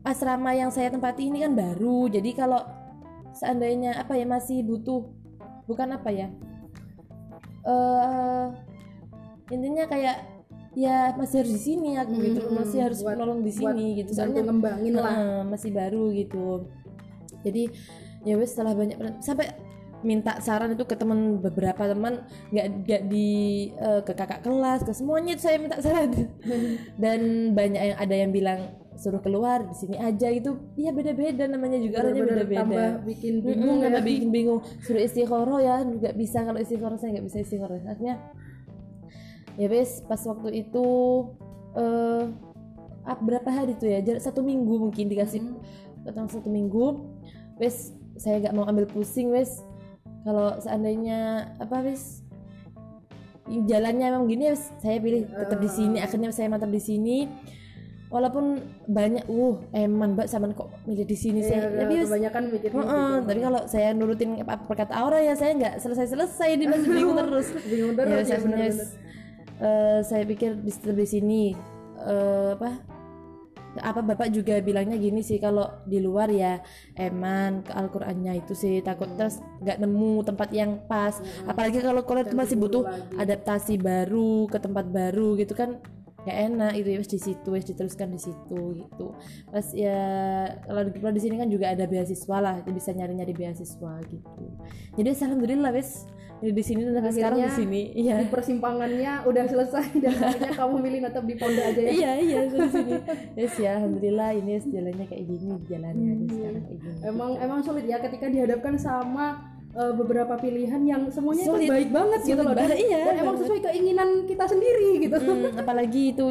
asrama 0.02 0.52
yang 0.52 0.70
saya 0.70 0.88
tempati 0.88 1.26
ini 1.26 1.42
kan 1.42 1.52
baru. 1.52 2.06
Jadi 2.06 2.30
kalau 2.32 2.62
seandainya 3.32 3.94
apa 3.96 4.14
ya 4.14 4.26
masih 4.26 4.62
butuh 4.62 5.06
bukan 5.64 5.94
apa 5.94 6.10
ya 6.10 6.26
eh 7.62 8.44
intinya 9.48 9.84
kayak 9.84 10.16
ya 10.72 11.12
masih 11.14 11.44
harus 11.44 11.52
di 11.52 11.62
sini 11.62 11.90
aku 11.94 12.12
Hmm, 12.14 12.24
gitu 12.24 12.40
hmm, 12.40 12.54
masih 12.56 12.78
harus 12.80 12.98
buat- 13.00 13.14
menolong 13.14 13.40
di 13.42 13.52
sini 13.52 13.86
gitu. 14.00 14.10
soalnya 14.12 14.42
ngembangin 14.42 14.94
lah. 14.94 15.12
Heeh, 15.14 15.40
masih 15.46 15.70
baru 15.72 16.04
gitu. 16.12 16.66
Jadi 17.44 17.62
ya 18.24 18.34
wes 18.34 18.52
setelah 18.52 18.74
banyak 18.74 18.96
sampai 19.20 19.54
minta 20.00 20.38
saran 20.38 20.72
itu 20.72 20.86
ke 20.86 20.94
teman 20.94 21.42
beberapa 21.42 21.84
teman 21.84 22.22
nggak 22.50 22.66
nggak 22.86 23.02
di 23.10 23.28
eh, 23.74 24.00
ke 24.02 24.12
kakak 24.14 24.40
kelas 24.42 24.86
ke 24.86 24.92
semuanya 24.94 25.34
itu 25.34 25.42
saya 25.44 25.58
minta 25.58 25.78
saran. 25.78 26.10
Dan 27.02 27.52
banyak 27.52 27.82
yang 27.94 27.98
ada 27.98 28.14
yang 28.14 28.30
bilang 28.30 28.60
suruh 28.98 29.22
keluar 29.22 29.62
di 29.62 29.74
sini 29.78 29.96
aja 29.96 30.26
gitu. 30.34 30.58
Iya 30.74 30.90
beda-beda 30.90 31.46
namanya 31.46 31.78
juga 31.78 32.02
orangnya 32.02 32.26
beda-beda. 32.26 32.60
tambah 32.66 32.88
bikin 33.06 33.34
bingung 33.40 33.46
bingung 33.46 33.78
ya. 33.78 33.84
tambah 33.86 34.02
bikin 34.02 34.28
bingung. 34.34 34.60
Suruh 34.82 35.02
istikharah 35.06 35.60
ya 35.62 35.74
nggak 35.86 36.14
bisa. 36.18 36.42
Kalau 36.42 36.58
istikharah 36.58 36.98
saya 36.98 37.10
nggak 37.16 37.26
bisa 37.30 37.38
istikharah 37.46 37.78
akhirnya 37.86 38.14
ya 39.58 39.66
wes 39.70 40.02
pas 40.06 40.18
waktu 40.26 40.66
itu 40.66 40.86
eh 41.78 42.24
ah, 43.06 43.18
berapa 43.22 43.46
hari 43.48 43.78
tuh 43.78 43.86
ya? 43.86 44.02
Jarak 44.02 44.22
satu 44.26 44.42
minggu 44.42 44.90
mungkin 44.90 45.06
dikasih. 45.06 45.46
Datang 46.02 46.26
satu 46.26 46.50
minggu 46.50 46.98
wes 47.62 47.94
saya 48.18 48.42
nggak 48.42 48.54
mau 48.58 48.66
ambil 48.66 48.90
pusing 48.90 49.30
wes. 49.30 49.62
Kalau 50.26 50.58
seandainya 50.58 51.54
apa 51.62 51.86
wes 51.86 52.26
jalannya 53.46 54.10
emang 54.10 54.26
gini 54.26 54.50
wes 54.50 54.74
saya 54.82 54.98
pilih 54.98 55.30
tetap 55.30 55.62
di 55.62 55.70
sini. 55.70 56.02
Akhirnya 56.02 56.34
saya 56.34 56.50
mantap 56.50 56.74
di 56.74 56.82
sini 56.82 57.30
walaupun 58.08 58.64
banyak 58.88 59.24
uh 59.28 59.54
eman 59.76 60.16
mbak 60.16 60.28
sama 60.32 60.48
kok 60.56 60.72
milih 60.88 61.04
di 61.04 61.16
sini 61.16 61.40
Iya, 61.44 61.48
saya 61.48 61.60
tapi 61.84 61.94
kebanyakan 62.08 62.42
mikir 62.48 62.70
gitu. 62.72 62.80
Heeh, 62.80 63.12
tapi 63.28 63.40
kalau 63.44 63.60
saya 63.68 63.88
nurutin 63.92 64.30
apa 64.40 64.54
perkata 64.64 64.92
Aura 64.96 65.20
ya 65.20 65.36
saya 65.36 65.52
nggak 65.56 65.74
selesai-selesai 65.80 66.50
dia 66.56 66.68
masih 66.72 66.88
bingung 66.88 67.16
terus. 67.20 67.46
Bingung 67.68 67.92
terus, 67.94 68.08
ya, 68.08 68.16
ya, 68.16 68.24
saya 68.24 68.38
punya 68.40 68.56
bener-bener. 68.56 68.88
eh, 69.60 69.98
saya 70.04 70.22
pikir 70.24 70.50
di 70.64 70.72
di 70.72 71.06
sini 71.06 71.42
eh, 72.00 72.50
apa 72.56 72.70
apa 73.78 74.00
bapak 74.02 74.32
juga 74.34 74.58
bilangnya 74.58 74.98
gini 74.98 75.22
sih 75.22 75.38
kalau 75.38 75.68
di 75.86 76.02
luar 76.02 76.32
ya 76.32 76.58
eman 76.98 77.62
ke 77.62 77.70
Al-Qur'annya 77.70 78.40
itu 78.42 78.56
sih 78.56 78.80
takut 78.82 79.06
terus 79.14 79.38
nggak 79.62 79.78
nemu 79.78 80.24
tempat 80.26 80.48
yang 80.50 80.82
pas 80.90 81.14
apalagi 81.46 81.78
kalau 81.84 82.02
itu 82.02 82.34
masih 82.34 82.56
butuh 82.58 82.82
adaptasi 83.14 83.78
baru 83.78 84.48
ke 84.50 84.58
tempat 84.58 84.88
baru 84.88 85.36
gitu 85.38 85.54
kan 85.54 85.78
nggak 86.28 86.40
enak 86.52 86.72
itu 86.76 86.88
ya 86.92 86.98
wes 87.00 87.08
di 87.08 87.20
situ 87.20 87.48
wes 87.48 87.64
diteruskan 87.64 88.12
di 88.12 88.20
situ 88.20 88.60
gitu. 88.76 89.16
Pas 89.48 89.66
ya 89.72 89.98
kalau 90.68 90.82
di, 90.84 90.90
kalau 91.00 91.14
di 91.16 91.22
sini 91.24 91.40
kan 91.40 91.48
juga 91.48 91.72
ada 91.72 91.88
beasiswa 91.88 92.36
lah 92.36 92.60
jadi 92.60 92.76
bisa 92.76 92.92
nyari 92.92 93.16
nyari 93.16 93.32
beasiswa 93.32 93.92
gitu. 94.12 94.44
Jadi 95.00 95.08
alhamdulillah 95.24 95.72
wes 95.72 96.04
jadi 96.38 96.52
di 96.54 96.62
sini 96.62 96.80
dan 96.86 97.10
sekarang 97.10 97.40
di 97.42 97.52
sini 97.56 97.82
iya. 97.98 98.22
Di 98.22 98.30
persimpangannya 98.30 99.26
udah 99.26 99.44
selesai 99.48 99.86
dan 100.04 100.14
akhirnya 100.20 100.52
kamu 100.54 100.74
milih 100.84 101.00
tetap 101.10 101.24
di 101.24 101.34
pondok 101.34 101.64
aja 101.64 101.80
ya. 101.80 101.90
iya 101.90 102.10
iya 102.20 102.40
di 102.46 102.58
sini. 102.70 102.92
Yes 103.40 103.54
ya 103.58 103.80
alhamdulillah 103.80 104.30
ini 104.38 104.60
jalannya 104.68 105.06
kayak 105.08 105.24
gini 105.26 105.54
jalannya 105.66 106.10
aja 106.14 106.26
sekarang 106.30 106.62
kayak 106.62 106.78
gini 106.84 106.98
Emang 107.08 107.30
emang 107.40 107.60
sulit 107.64 107.84
ya 107.88 107.98
ketika 107.98 108.30
dihadapkan 108.30 108.78
sama 108.78 109.57
eh, 109.74 109.92
beberapa 109.92 110.34
pilihan 110.40 110.80
yang 110.86 111.02
semuanya 111.12 111.44
itu 111.44 111.52
Sulit. 111.52 111.68
baik 111.68 111.90
banget 111.92 112.20
gitu 112.24 112.40
Sulit 112.40 112.48
loh. 112.48 112.54
Dan, 112.54 112.70
iya, 112.78 113.02
dan 113.04 113.14
emang 113.20 113.36
sesuai 113.40 113.60
keinginan 113.68 114.08
kita 114.24 114.44
sendiri 114.48 114.90
gitu. 115.02 115.16
Hmm, 115.18 115.60
apalagi 115.60 116.02
itu 116.16 116.26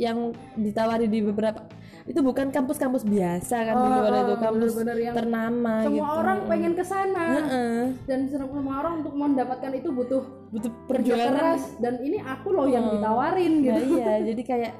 yang 0.00 0.32
ditawari 0.56 1.04
di 1.04 1.20
beberapa 1.20 1.68
itu 2.02 2.18
bukan 2.18 2.50
kampus-kampus 2.50 3.06
biasa 3.06 3.56
kan 3.62 3.74
di 3.78 3.88
luar 3.94 4.12
itu 4.26 4.34
kampus 4.42 4.74
bener-bener 4.74 4.98
yang 4.98 5.14
ternama 5.14 5.74
Semua 5.86 5.94
gitu 5.94 6.18
orang 6.18 6.38
pengen 6.50 6.72
ke 6.74 6.84
sana. 6.84 7.26
Heeh. 7.38 7.78
Dan 8.10 8.20
semua 8.26 8.74
orang 8.82 8.94
untuk 9.06 9.14
mendapatkan 9.14 9.70
itu 9.70 9.88
butuh 9.94 10.22
butuh 10.50 10.72
perjuangan 10.90 11.30
keras 11.38 11.62
dan 11.78 12.02
ini 12.02 12.18
aku 12.18 12.50
loh 12.50 12.66
yang 12.66 12.90
ditawarin 12.90 13.52
gitu. 13.62 13.78
Nah, 13.78 13.86
iya 13.86 14.12
jadi 14.34 14.42
kayak 14.42 14.72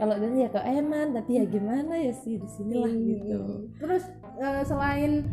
kalau 0.00 0.16
dan 0.16 0.32
ya 0.32 0.48
ke 0.48 0.60
eman 0.64 1.06
tapi 1.12 1.30
ya 1.36 1.44
gimana 1.44 1.92
ya 2.00 2.12
sih 2.16 2.40
di 2.40 2.48
sinilah 2.48 2.88
gitu 2.88 3.68
Terus 3.76 4.08
eh, 4.40 4.62
selain 4.64 5.28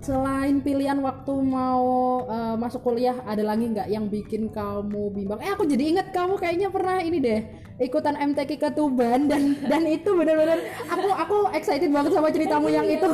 selain 0.00 0.62
pilihan 0.62 0.98
waktu 1.02 1.32
mau 1.42 2.22
eh, 2.26 2.56
masuk 2.58 2.86
kuliah 2.86 3.18
ada 3.26 3.42
lagi 3.42 3.68
nggak 3.70 3.88
yang 3.90 4.06
bikin 4.06 4.50
kamu 4.50 5.10
bimbang? 5.12 5.40
Eh 5.42 5.50
aku 5.52 5.66
jadi 5.66 5.96
ingat 5.96 6.14
kamu 6.14 6.38
kayaknya 6.38 6.68
pernah 6.70 7.02
ini 7.02 7.18
deh 7.18 7.40
ikutan 7.78 8.18
MTQ 8.18 8.58
ke 8.58 8.70
Tuban 8.74 9.30
dan 9.30 9.54
dan 9.70 9.86
itu 9.86 10.10
benar-benar 10.10 10.58
aku 10.90 11.08
aku 11.14 11.36
excited 11.54 11.94
banget 11.94 12.10
sama 12.10 12.34
ceritamu 12.34 12.66
yang 12.66 12.86
itu. 12.86 13.06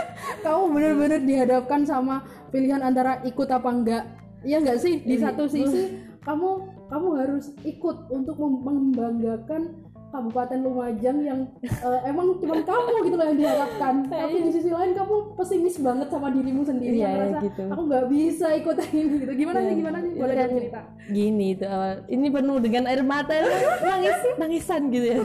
kamu 0.44 0.62
benar-benar 0.72 1.20
dihadapkan 1.24 1.84
sama 1.84 2.24
pilihan 2.48 2.80
antara 2.80 3.20
ikut 3.28 3.48
apa 3.52 3.68
enggak. 3.68 4.04
Iya 4.44 4.64
enggak 4.64 4.80
sih? 4.80 5.04
Di 5.04 5.16
satu 5.20 5.44
sisi 5.44 6.08
kamu 6.24 6.50
kamu 6.88 7.08
harus 7.20 7.52
ikut 7.64 7.96
untuk 8.12 8.36
mem- 8.36 8.64
membanggakan 8.64 9.87
Kabupaten 10.08 10.58
Lumajang 10.64 11.18
yang 11.20 11.40
eh, 11.60 12.00
emang 12.08 12.40
cuma 12.40 12.56
kamu 12.64 12.92
gitu 13.04 13.16
loh 13.20 13.26
yang 13.28 13.38
diharapkan. 13.38 13.94
Tapi 14.10 14.36
di 14.40 14.50
sisi 14.56 14.70
lain 14.72 14.96
kamu 14.96 15.36
pesimis 15.36 15.76
banget 15.84 16.08
sama 16.08 16.32
dirimu 16.32 16.64
sendiri. 16.64 16.96
Iya, 16.96 17.04
yang 17.04 17.12
merasa 17.12 17.38
gitu. 17.44 17.62
aku 17.68 17.82
nggak 17.92 18.04
bisa 18.08 18.46
ikut 18.56 18.76
ini 18.88 19.16
gitu. 19.20 19.32
Gimana 19.36 19.58
sih 19.60 19.74
gimana 19.76 19.98
sih? 20.00 20.12
Boleh 20.16 20.34
kan 20.34 20.48
cerita. 20.48 20.80
Gini 21.12 21.46
itu 21.52 21.64
awal 21.68 21.92
ini 22.08 22.26
penuh 22.32 22.56
dengan 22.56 22.82
air 22.88 23.02
mata. 23.04 23.36
Nangis 23.88 24.16
nangisan 24.40 24.82
gitu 24.88 25.06
ya 25.06 25.18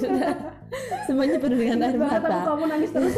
semuanya 1.05 1.37
penuh 1.39 1.57
dengan 1.59 1.79
air 1.87 1.97
mata. 1.99 2.37
kamu 2.43 2.63
nangis 2.67 2.91
terus. 2.91 3.15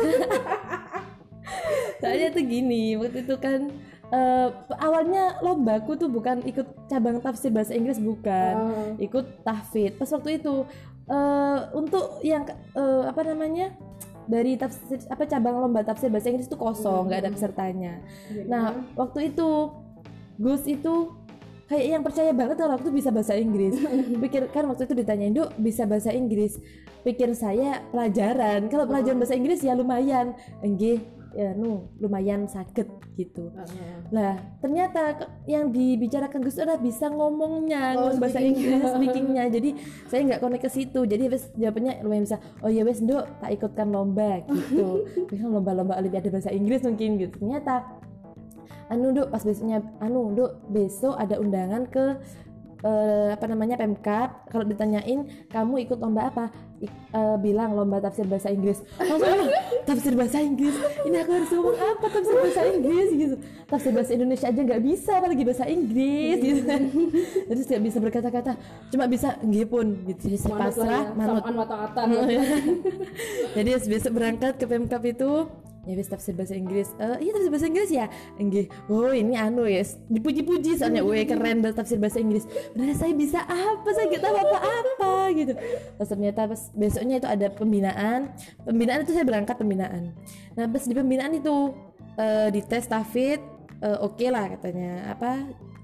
Soalnya 2.02 2.28
tuh 2.30 2.44
gini 2.46 3.00
waktu 3.00 3.26
itu 3.26 3.36
kan 3.42 3.74
eh, 4.12 4.48
awalnya 4.78 5.40
lombaku 5.42 5.98
tuh 5.98 6.10
bukan 6.12 6.44
ikut 6.46 6.68
cabang 6.92 7.18
tafsir 7.24 7.50
bahasa 7.50 7.74
Inggris 7.74 7.98
bukan. 7.98 8.54
Ikut 9.02 9.42
tahfidz. 9.42 9.98
Pas 9.98 10.10
waktu 10.14 10.38
itu 10.38 10.68
eh, 11.10 11.60
untuk 11.76 12.20
yang 12.26 12.46
eh, 12.74 13.04
apa 13.06 13.22
namanya? 13.26 13.74
Dari 14.26 14.58
tafsir 14.58 15.06
apa 15.06 15.30
cabang 15.30 15.62
lomba 15.62 15.86
tafsir 15.86 16.10
bahasa 16.10 16.34
Inggris 16.34 16.50
itu 16.50 16.58
kosong 16.58 17.06
nggak 17.06 17.20
ada 17.26 17.30
pesertanya. 17.30 18.02
Nah 18.50 18.74
waktu 18.98 19.30
itu 19.30 19.70
Gus 20.42 20.66
itu 20.66 21.14
kayak 21.70 21.86
yang 21.86 22.04
percaya 22.06 22.34
banget 22.34 22.58
kalau 22.58 22.74
aku 22.74 22.90
tuh 22.90 22.96
bisa 22.98 23.14
bahasa 23.14 23.38
Inggris. 23.38 23.78
Pikir 24.26 24.50
kan 24.50 24.66
waktu 24.66 24.90
itu 24.90 24.98
ditanyain 24.98 25.30
dok 25.30 25.54
bisa 25.62 25.86
bahasa 25.86 26.10
Inggris? 26.10 26.58
Pikir 27.06 27.38
saya 27.38 27.86
pelajaran. 27.94 28.66
Kalau 28.66 28.90
pelajaran 28.90 29.22
bahasa 29.22 29.38
Inggris 29.38 29.62
ya 29.62 29.78
lumayan. 29.78 30.34
Enggih 30.66 31.06
ya 31.36 31.52
nu 31.52 31.92
lumayan 32.00 32.48
sakit 32.48 32.88
gitu. 33.20 33.52
Lah 34.10 34.40
ternyata 34.64 35.20
ke- 35.20 35.32
yang 35.52 35.70
dibicarakan 35.70 36.40
Gus 36.40 36.56
adalah 36.56 36.80
bisa 36.80 37.12
ngomongnya 37.12 38.00
ngomong 38.00 38.24
bahasa 38.24 38.40
Inggris 38.40 38.80
speakingnya. 38.96 39.52
Jadi 39.52 39.70
saya 40.08 40.24
nggak 40.24 40.40
connect 40.40 40.64
ke 40.64 40.72
situ. 40.72 41.04
Jadi 41.04 41.28
wes 41.28 41.52
jawabannya 41.60 42.00
lumayan 42.08 42.24
bisa 42.24 42.40
oh 42.64 42.72
ya 42.72 42.88
wes 42.88 43.04
dok 43.04 43.28
tak 43.44 43.52
ikutkan 43.52 43.92
lomba 43.92 44.42
gitu. 44.48 45.04
Bilang 45.30 45.52
lomba-lomba 45.60 46.00
olimpiade 46.00 46.32
bahasa 46.32 46.56
Inggris 46.56 46.82
mungkin 46.88 47.20
gitu. 47.20 47.36
Ternyata 47.44 47.84
anu 48.88 49.12
dok 49.12 49.28
pas 49.34 49.44
besoknya 49.44 49.84
anu 50.00 50.32
dok 50.32 50.72
besok 50.72 51.18
ada 51.20 51.36
undangan 51.42 51.90
ke 51.90 52.16
eh, 52.86 53.28
apa 53.34 53.46
namanya 53.50 53.76
Pemkap 53.76 54.46
kalau 54.54 54.62
ditanyain 54.64 55.26
kamu 55.50 55.90
ikut 55.90 55.98
lomba 55.98 56.30
apa? 56.30 56.46
Ik- 56.78 56.92
eh, 56.92 57.38
bilang 57.42 57.74
lomba 57.74 57.98
tafsir 57.98 58.30
bahasa 58.30 58.54
Inggris. 58.54 58.86
Langsung 59.02 59.50
tafsir 59.84 60.14
bahasa 60.14 60.38
Inggris? 60.40 60.76
Ini 61.02 61.18
aku 61.24 61.32
harus 61.34 61.50
ngomong 61.50 61.78
apa 61.82 62.06
tafsir 62.06 62.36
bahasa 62.36 62.62
Inggris? 62.68 63.10
Gitu. 63.10 63.36
Tafsir 63.66 63.92
bahasa 63.92 64.12
Indonesia 64.14 64.46
aja 64.46 64.62
nggak 64.62 64.82
bisa 64.86 65.12
apalagi 65.18 65.44
bahasa 65.44 65.66
Inggris 65.66 66.38
gitu. 66.38 66.62
Jadi 67.50 67.62
tidak 67.66 67.82
bisa 67.82 67.98
berkata-kata. 67.98 68.52
Cuma 68.94 69.06
bisa 69.10 69.34
nggih 69.42 69.66
pun. 69.66 69.88
Gitu. 70.06 70.22
Jadi 70.30 70.38
pasrah 70.54 70.86
ya 71.10 71.18
manut. 71.18 71.42
jadi 73.56 73.70
besok 73.82 74.12
berangkat 74.14 74.54
ke 74.60 74.66
Pemkap 74.68 75.02
itu 75.06 75.32
ya 75.86 75.94
wis 75.96 76.10
tafsir 76.10 76.34
bahasa 76.34 76.58
Inggris. 76.58 76.92
Eh 76.98 77.30
iya 77.30 77.32
tafsir 77.34 77.52
bahasa 77.54 77.68
Inggris 77.70 77.90
ya? 77.94 78.06
Enggih 78.42 78.66
oh 78.90 79.14
ini 79.14 79.38
anu 79.38 79.66
ya 79.70 79.86
dipuji-puji 80.10 80.78
soalnya. 80.78 81.06
Weh 81.06 81.24
keren 81.24 81.62
banget 81.62 81.78
tafsir 81.80 81.98
bahasa 82.02 82.20
Inggris. 82.20 82.46
Benar 82.74 82.98
saya 82.98 83.14
bisa 83.14 83.40
apa? 83.46 83.90
Saya 83.94 84.06
nggak 84.12 84.24
tahu 84.26 84.36
apa-apa 84.36 85.14
gitu. 85.38 85.54
Terus 85.96 86.10
ternyata 86.10 86.42
pas 86.50 86.62
besoknya 86.74 87.16
itu 87.22 87.28
ada 87.30 87.48
pembinaan. 87.54 88.20
Pembinaan 88.66 89.06
itu 89.06 89.14
saya 89.14 89.26
berangkat 89.26 89.56
pembinaan. 89.56 90.12
Nah 90.58 90.66
pas 90.68 90.84
di 90.84 90.94
pembinaan 90.94 91.34
itu 91.38 91.74
eh, 92.20 92.50
di 92.52 92.62
tes 92.66 92.86
tafid 92.90 93.55
eh, 93.86 93.98
oke 94.02 94.26
lah 94.28 94.46
katanya. 94.50 94.92
Apa 95.08 95.30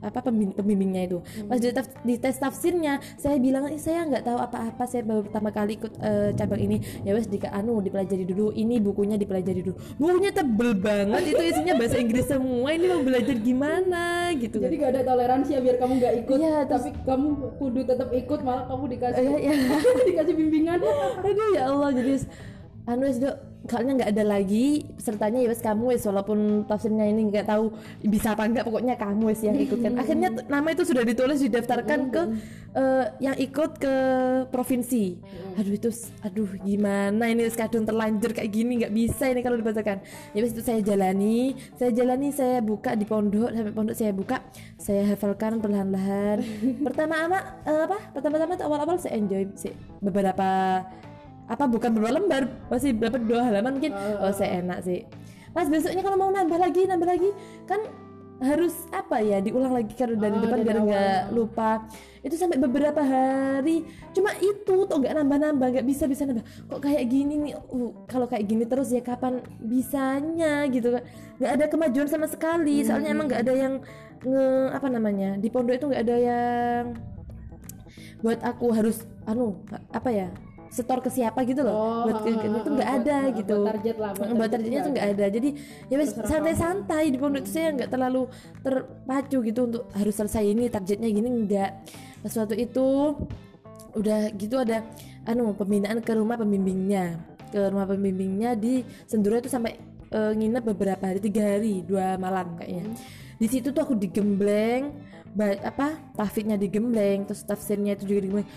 apa 0.01 0.17
pembim- 0.19 0.49
pembimbingnya 0.49 1.05
itu. 1.05 1.17
Pas 1.45 1.61
di, 1.61 1.69
taf- 1.69 1.93
di 2.01 2.17
tes 2.17 2.33
tafsirnya 2.33 2.97
saya 3.15 3.37
bilang 3.37 3.69
"Ih, 3.69 3.77
saya 3.77 4.01
nggak 4.01 4.25
tahu 4.25 4.33
apa-apa 4.35 4.89
saya 4.89 5.05
baru 5.05 5.21
pertama 5.21 5.53
kali 5.53 5.77
ikut 5.77 5.93
eh, 5.95 6.33
cabang 6.33 6.57
ini. 6.59 6.77
Ya 7.05 7.13
wes 7.13 7.29
di 7.29 7.37
anu 7.43 7.77
dipelajari 7.79 8.25
dulu. 8.25 8.49
Ini 8.51 8.81
bukunya 8.81 9.13
dipelajari 9.13 9.61
dulu. 9.61 9.77
Bukunya 9.95 10.33
tebel 10.33 10.73
banget 10.73 11.21
itu 11.27 11.43
isinya 11.45 11.77
bahasa 11.77 12.01
Inggris 12.01 12.25
semua. 12.25 12.73
Ini 12.73 12.85
mau 12.89 13.05
belajar 13.05 13.37
gimana? 13.37 14.03
Gitu 14.33 14.57
jadi 14.57 14.73
kan. 14.73 14.81
gak 14.81 14.91
ada 14.91 15.01
toleransi 15.05 15.49
ya 15.53 15.61
biar 15.61 15.77
kamu 15.77 15.93
nggak 15.95 16.13
ikut 16.19 16.37
Iya, 16.39 16.55
terus- 16.65 16.81
tapi 16.81 17.05
kamu 17.05 17.27
kudu 17.61 17.81
tetap 17.85 18.09
ikut 18.11 18.39
malah 18.41 18.63
kamu 18.65 18.83
dikasih 18.89 19.21
Eh, 19.21 19.39
ya. 19.45 19.53
dikasih 20.09 20.33
bimbingan. 20.33 20.79
Aduh 21.21 21.47
ya 21.53 21.69
Allah. 21.69 21.89
Jadi 21.93 22.25
anu 22.83 23.05
wes 23.05 23.21
dok 23.21 23.37
kayaknya 23.71 23.93
nggak 24.03 24.11
ada 24.11 24.23
lagi 24.27 24.83
pesertanya 24.99 25.39
ya 25.39 25.47
wes 25.47 25.63
kamu 25.63 25.83
wes 25.95 26.03
walaupun 26.03 26.67
tafsirnya 26.67 27.07
ini 27.07 27.31
nggak 27.31 27.47
tahu 27.47 27.71
bisa 28.03 28.35
apa 28.35 28.43
enggak 28.43 28.67
pokoknya 28.67 28.99
kamu 28.99 29.31
wes 29.31 29.39
yang 29.39 29.55
ikutkan. 29.55 29.95
Akhirnya 29.95 30.29
t- 30.35 30.45
nama 30.51 30.67
itu 30.75 30.83
sudah 30.83 31.07
ditulis 31.07 31.39
didaftarkan 31.39 31.99
ke 32.11 32.21
eh, 32.75 33.05
yang 33.23 33.35
ikut 33.39 33.71
ke 33.79 33.95
provinsi. 34.51 35.15
Aduh 35.55 35.73
itu 35.73 35.89
aduh 36.21 36.51
gimana 36.59 37.31
ini 37.31 37.47
wes 37.47 37.55
kadung 37.55 37.87
terlanjur 37.87 38.35
kayak 38.35 38.51
gini 38.51 38.83
nggak 38.83 38.93
bisa 38.93 39.31
ini 39.31 39.39
kalau 39.39 39.55
dibacakan. 39.55 40.03
Ya 40.35 40.39
wes 40.43 40.51
itu 40.51 40.61
saya 40.61 40.83
jalani 40.83 41.55
saya 41.79 41.95
jalani 41.95 42.29
saya 42.35 42.59
buka 42.59 42.93
di 42.99 43.07
pondok 43.07 43.55
sampai 43.55 43.73
pondok 43.73 43.95
saya 43.95 44.11
buka 44.11 44.43
saya 44.75 45.07
hafalkan 45.07 45.63
perlahan-lahan. 45.63 46.43
Pertama 46.91 47.15
ama 47.23 47.39
eh, 47.63 47.81
apa? 47.87 47.97
Pertama-tama 48.11 48.53
awal-awal 48.59 48.99
saya 48.99 49.15
enjoy 49.15 49.47
sih. 49.55 49.71
Beberapa 50.03 50.83
apa 51.51 51.67
bukan 51.67 51.91
beberapa 51.91 52.15
lembar? 52.15 52.43
Masih 52.71 52.95
berapa 52.95 53.19
dua 53.19 53.43
halaman 53.51 53.75
mungkin? 53.75 53.91
Oh 54.23 54.31
saya 54.31 54.63
enak 54.63 54.87
sih. 54.87 55.03
Pas 55.51 55.67
besoknya 55.67 55.99
kalau 55.99 56.15
mau 56.15 56.31
nambah 56.31 56.55
lagi 56.55 56.87
nambah 56.87 57.07
lagi 57.11 57.29
kan 57.67 57.83
harus 58.41 58.73
apa 58.89 59.21
ya 59.21 59.37
diulang 59.37 59.69
lagi 59.69 59.93
kalau 59.93 60.17
dari 60.17 60.33
Oh, 60.33 60.41
depan 60.41 60.57
dari 60.63 60.65
biar 60.65 60.77
nggak 60.81 61.21
lupa. 61.35 61.85
Itu 62.23 62.39
sampai 62.39 62.57
beberapa 62.57 63.03
hari. 63.03 63.85
Cuma 64.15 64.31
itu 64.39 64.73
tuh 64.87 64.97
nggak 64.97 65.13
nambah-nambah 65.13 65.67
nggak 65.77 65.85
bisa 65.85 66.07
bisa 66.07 66.23
nambah. 66.25 66.41
Kok 66.71 66.79
kayak 66.81 67.03
gini 67.11 67.35
nih? 67.37 67.53
Uh, 67.69 67.91
kalau 68.07 68.25
kayak 68.25 68.47
gini 68.47 68.63
terus 68.65 68.89
ya 68.89 69.03
kapan 69.03 69.43
bisanya 69.59 70.65
gitu 70.71 70.95
kan? 70.95 71.03
Nggak 71.37 71.51
ada 71.51 71.65
kemajuan 71.67 72.07
sama 72.07 72.25
sekali. 72.31 72.81
Soalnya 72.81 73.11
emang 73.13 73.27
nggak 73.29 73.43
ada 73.43 73.53
yang 73.53 73.73
nge 74.21 74.45
apa 74.73 74.87
namanya 74.87 75.33
di 75.35 75.49
pondok 75.49 75.75
itu 75.81 75.85
nggak 75.89 76.03
ada 76.05 76.17
yang 76.17 76.85
buat 78.21 78.37
aku 78.45 78.69
harus 78.69 79.01
anu 79.25 79.57
apa 79.89 80.09
ya 80.13 80.29
setor 80.71 81.03
ke 81.03 81.11
siapa 81.11 81.43
gitu 81.43 81.67
loh. 81.67 81.75
Oh, 81.75 82.01
buat 82.07 82.23
ke, 82.23 82.31
itu 82.31 82.69
nggak 82.71 82.91
ada 83.03 83.17
buat- 83.27 83.37
gitu. 83.43 83.57
buat 83.59 83.71
target 83.75 83.95
lah, 83.99 84.11
buat 84.15 84.27
buat, 84.31 84.31
target 84.31 84.51
targetnya 84.55 84.71
nggak 84.71 84.87
tuh 84.87 84.93
nggak 84.95 85.09
ada. 85.11 85.25
Jadi 85.27 85.49
ya 85.91 85.95
wes 85.99 86.11
santai-santai 86.15 87.03
di 87.11 87.17
pondok 87.19 87.43
itu 87.43 87.51
saya 87.51 87.67
nggak 87.75 87.89
terlalu 87.91 88.21
terpacu 88.63 89.37
gitu 89.43 89.59
untuk 89.67 89.83
harus 89.91 90.15
selesai 90.15 90.43
ini 90.47 90.71
targetnya 90.71 91.11
gini 91.11 91.27
enggak 91.27 91.71
pas 92.23 92.33
waktu 92.39 92.55
itu 92.63 92.87
udah 93.91 94.31
gitu 94.39 94.55
ada 94.55 94.87
anu 95.27 95.51
pembinaan 95.51 95.99
ke 95.99 96.15
rumah 96.15 96.39
pembimbingnya. 96.39 97.19
Ke 97.51 97.67
rumah 97.67 97.83
pembimbingnya 97.83 98.55
di 98.55 98.79
Senduro 99.03 99.35
itu 99.43 99.51
sampai 99.51 99.75
eh, 100.07 100.31
nginep 100.39 100.63
beberapa 100.71 101.03
hari 101.03 101.19
tiga 101.19 101.43
hari 101.43 101.83
dua 101.83 102.15
malam 102.15 102.55
kayaknya. 102.55 102.95
Di 103.35 103.47
situ 103.51 103.75
tuh 103.75 103.83
aku 103.83 103.99
digembleng 103.99 104.95
ba- 105.35 105.59
apa 105.63 105.99
tahfidnya 106.15 106.55
digembleng 106.55 107.27
terus 107.27 107.43
tafsirnya 107.43 107.95
itu 107.99 108.07
juga 108.07 108.19
digembleng 108.23 108.49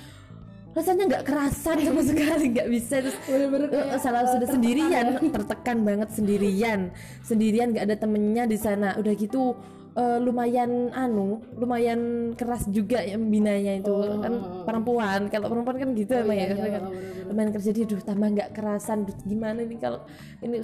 rasanya 0.75 1.05
nggak 1.07 1.25
kerasan 1.25 1.77
sama 1.81 2.03
sekali 2.11 2.45
nggak 2.51 2.69
bisa. 2.69 2.95
Terus 3.01 3.17
Bener-bener 3.25 3.69
eh, 3.71 3.99
salah 4.03 4.27
eh, 4.27 4.31
sudah 4.35 4.49
tertekan 4.51 4.55
sendirian 4.59 5.07
tertekan 5.31 5.79
banget 5.87 6.09
sendirian. 6.13 6.81
Sendirian 7.23 7.67
nggak 7.73 7.85
ada 7.87 7.97
temennya 7.97 8.45
di 8.51 8.59
sana. 8.59 8.99
Udah 8.99 9.13
gitu 9.15 9.55
eh, 9.95 10.19
lumayan 10.19 10.91
anu 10.91 11.41
lumayan 11.55 12.35
keras 12.35 12.67
juga 12.69 13.01
ya 13.01 13.15
binanya 13.17 13.79
itu. 13.79 13.95
Kan 14.21 14.35
perempuan 14.67 15.21
kalau 15.31 15.47
perempuan 15.49 15.77
kan 15.79 15.89
gitu 15.95 16.13
emang 16.19 16.37
ya. 16.37 16.45
iya, 16.45 16.47
kan 16.51 16.57
iya, 16.59 16.65
bener-bener. 16.67 17.27
lumayan 17.31 17.51
keras 17.55 17.67
jadi 17.71 17.81
duh 17.87 18.03
tambah 18.03 18.29
nggak 18.35 18.51
kerasan. 18.53 19.07
Duh, 19.07 19.17
gimana 19.25 19.63
nih 19.63 19.79
kalau 19.79 20.03
ini? 20.43 20.61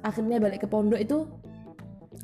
Akhirnya 0.00 0.40
balik 0.40 0.64
ke 0.64 0.68
pondok 0.68 0.96
itu 0.96 1.28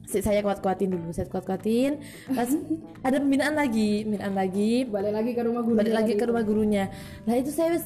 saya 0.06 0.40
kuat-kuatin 0.40 0.88
dulu 0.94 1.10
saya 1.10 1.26
kuat-kuatin. 1.26 1.98
Pas 2.30 2.50
ada 3.06 3.16
pembinaan 3.18 3.58
lagi 3.58 4.06
pembinaan 4.06 4.34
lagi. 4.38 4.86
Balik 4.86 5.12
lagi 5.12 5.30
ke 5.34 5.42
rumah 5.42 5.62
guru 5.66 5.74
balik 5.74 5.94
lagi 5.94 6.12
ke 6.14 6.24
rumah 6.24 6.42
gurunya. 6.46 6.84
Nah 7.26 7.34
itu 7.34 7.50
saya 7.50 7.82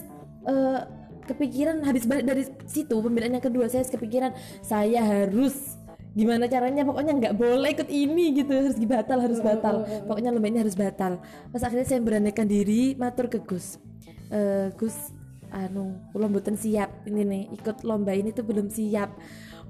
eh, 0.47 0.81
kepikiran 1.25 1.81
habis 1.89 2.05
balik 2.05 2.29
dari 2.29 2.45
situ 2.69 2.93
pembinaan 3.01 3.41
yang 3.41 3.45
kedua 3.45 3.67
saya 3.73 3.89
kepikiran 3.89 4.37
saya 4.61 5.01
harus 5.01 5.81
gimana 6.13 6.45
caranya? 6.47 6.85
Pokoknya 6.85 7.13
nggak 7.17 7.35
boleh 7.41 7.71
ikut 7.73 7.89
ini 7.89 8.37
gitu. 8.37 8.53
Harus 8.53 8.77
batal 8.77 9.19
harus 9.25 9.41
batal. 9.41 9.89
pokoknya 10.05 10.31
lomba 10.31 10.49
ini 10.53 10.61
harus 10.61 10.77
batal. 10.77 11.25
Pas 11.51 11.63
akhirnya 11.65 11.89
saya 11.89 12.05
beranikan 12.05 12.45
diri 12.45 12.95
matur 13.01 13.33
ke 13.33 13.41
Gus. 13.41 13.81
Eh, 14.29 14.69
Gus 14.77 15.17
anu 15.51 15.97
mboten 16.13 16.55
siap. 16.61 17.09
Ini 17.09 17.23
nih 17.25 17.43
ikut 17.57 17.83
lomba 17.89 18.13
ini 18.13 18.31
tuh 18.31 18.45
belum 18.45 18.69
siap 18.69 19.11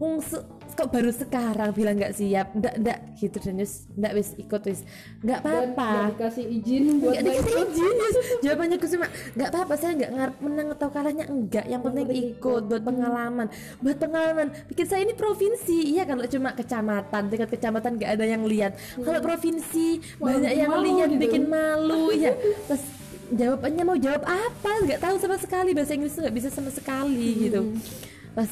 Wong 0.00 0.24
kok 0.70 0.88
baru 0.96 1.12
sekarang 1.12 1.76
bilang 1.76 2.00
nggak 2.00 2.16
siap? 2.16 2.56
Ndak 2.56 2.74
ndak. 2.80 2.98
Gitu 3.20 3.36
dan 3.36 3.60
wis 3.60 3.84
ndak 3.92 4.16
wis 4.16 4.32
ikut 4.40 4.62
wis. 4.64 4.80
Nggak 5.20 5.44
apa-apa 5.44 5.88
nggak 5.92 6.10
dikasih 6.16 6.44
izin 6.48 6.84
buat 7.04 7.12
Gak 7.12 7.22
dikasih 7.28 7.54
izin 7.68 7.94
yes. 8.00 8.16
Jawabannya 8.40 8.76
gue 8.80 8.90
cuma 8.96 9.06
Gak 9.36 9.48
apa-apa 9.52 9.74
saya 9.76 9.92
gak 10.00 10.12
ngarep 10.16 10.36
menang 10.40 10.68
atau 10.72 10.88
kalahnya 10.88 11.24
Enggak 11.28 11.66
Yang 11.68 11.82
penting 11.84 12.06
ikut 12.08 12.62
Buat 12.64 12.82
pengalaman. 12.82 13.46
Buat 13.84 13.98
pengalaman. 14.00 14.46
Bikin 14.72 14.86
saya 14.88 15.00
ini 15.04 15.12
provinsi. 15.12 15.78
Iya 15.92 16.08
kalau 16.08 16.24
cuma 16.24 16.56
kecamatan 16.56 17.22
Tingkat 17.28 17.50
kecamatan 17.52 17.90
gak 18.00 18.10
ada 18.16 18.24
yang 18.24 18.42
lihat. 18.48 18.80
Kalau 18.96 19.20
provinsi 19.20 20.00
Banyak 20.16 20.52
yang 20.56 20.72
lihat 20.80 21.08
gitu. 21.12 21.20
Bikin 21.28 21.44
malu 21.44 22.08
Iya. 22.08 22.32
Terus 22.40 22.82
jawabannya 23.30 23.84
mau 23.84 23.98
jawab 24.00 24.24
apa? 24.24 24.72
Gak 24.88 25.00
tahu 25.04 25.16
sama 25.20 25.36
sekali. 25.36 25.76
Bahasa 25.76 25.92
Inggris 25.92 26.16
tuh 26.16 26.24
gak 26.24 26.36
bisa 26.40 26.48
sama 26.48 26.72
sekali 26.72 27.50
gitu. 27.50 27.76
Pas 28.32 28.48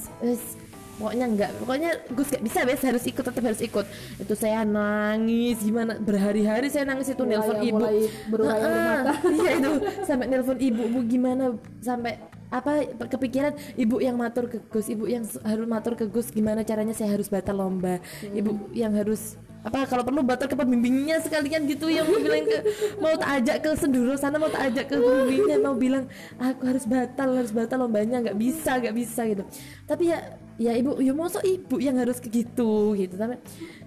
pokoknya 0.99 1.27
enggak 1.31 1.51
pokoknya 1.63 1.91
Gus 2.13 2.29
gak 2.29 2.45
bisa 2.45 2.67
wes 2.67 2.83
harus 2.83 3.05
ikut 3.07 3.25
tetap 3.25 3.43
harus 3.43 3.63
ikut. 3.63 3.87
Itu 4.21 4.35
saya 4.35 4.67
nangis. 4.67 5.63
Gimana? 5.63 5.97
Berhari-hari 5.97 6.69
saya 6.69 6.85
nangis 6.85 7.09
itu 7.09 7.23
nelpon 7.23 7.59
ibu. 7.63 7.79
mulai 7.79 7.97
mata. 8.29 9.15
iya 9.39 9.51
itu. 9.57 9.73
Sampai 10.05 10.27
nelpon 10.27 10.59
ibu 10.59 10.83
bu 10.91 11.01
gimana? 11.07 11.55
Sampai 11.81 12.21
apa 12.51 12.85
kepikiran? 13.09 13.55
Ibu 13.79 14.03
yang 14.03 14.19
matur 14.19 14.51
ke 14.51 14.59
Gus 14.69 14.91
ibu 14.91 15.07
yang 15.07 15.25
harus 15.25 15.67
matur 15.67 15.95
ke 15.95 16.11
Gus. 16.11 16.35
Gimana 16.35 16.67
caranya 16.67 16.93
saya 16.93 17.15
harus 17.15 17.31
batal 17.31 17.57
lomba? 17.63 18.03
Ibu 18.23 18.75
yang 18.75 18.93
harus 18.99 19.41
apa 19.69 19.85
kalau 19.85 20.01
perlu 20.01 20.25
batal 20.25 20.49
ke 20.49 20.57
pembimbingnya 20.57 21.21
sekalian 21.21 21.69
gitu 21.69 21.93
yang 21.93 22.09
mau 22.09 22.17
bilang 22.17 22.45
ke 22.49 22.59
mau 22.97 23.13
tak 23.21 23.31
ajak 23.45 23.57
ke 23.61 23.71
senduro 23.77 24.17
sana 24.17 24.41
mau 24.41 24.49
tak 24.49 24.73
ajak 24.73 24.89
ke 24.89 24.97
pembimbingnya 24.97 25.57
mau 25.61 25.77
bilang 25.77 26.09
aku 26.41 26.65
harus 26.65 26.89
batal 26.89 27.37
harus 27.37 27.53
batal 27.53 27.85
lombanya 27.85 28.25
nggak 28.25 28.39
bisa 28.41 28.81
nggak 28.81 28.97
bisa 28.97 29.29
gitu. 29.29 29.45
Tapi 29.85 30.09
ya 30.09 30.19
ya 30.57 30.73
ibu 30.75 30.97
ya 31.05 31.13
masa 31.13 31.45
ibu 31.45 31.77
yang 31.77 32.01
harus 32.01 32.17
ke 32.17 32.33
gitu 32.33 32.97
gitu. 32.97 33.15
Tapi 33.21 33.37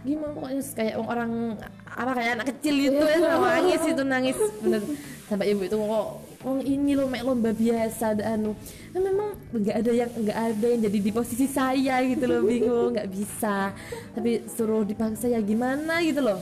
gimana 0.05 0.37
pokoknya 0.37 0.61
kayak 0.77 0.95
orang 1.01 1.57
apa 1.89 2.11
kayak 2.13 2.31
anak 2.37 2.47
kecil 2.53 2.75
gitu 2.77 3.01
ya 3.01 3.17
nangis 3.41 3.81
itu 3.81 4.03
nangis 4.05 4.37
bener. 4.61 4.81
Sampai 5.25 5.49
ibu 5.49 5.65
itu 5.65 5.75
kok 5.75 6.30
oh 6.45 6.57
ini 6.61 6.97
lo 6.97 7.05
mek 7.07 7.23
lomba 7.25 7.51
biasa 7.53 8.17
anu. 8.21 8.57
Kan 8.91 9.01
memang 9.01 9.29
nggak 9.53 9.75
ada 9.75 9.91
yang 9.91 10.09
nggak 10.09 10.37
ada 10.37 10.65
yang 10.65 10.81
jadi 10.87 10.97
di 10.99 11.11
posisi 11.11 11.45
saya 11.45 12.01
gitu 12.05 12.25
loh 12.25 12.41
bingung 12.45 12.93
nggak 12.93 13.09
bisa. 13.09 13.73
Tapi 14.13 14.45
suruh 14.49 14.83
dipaksa 14.83 15.29
ya 15.29 15.39
gimana 15.39 16.01
gitu 16.01 16.23
loh 16.23 16.41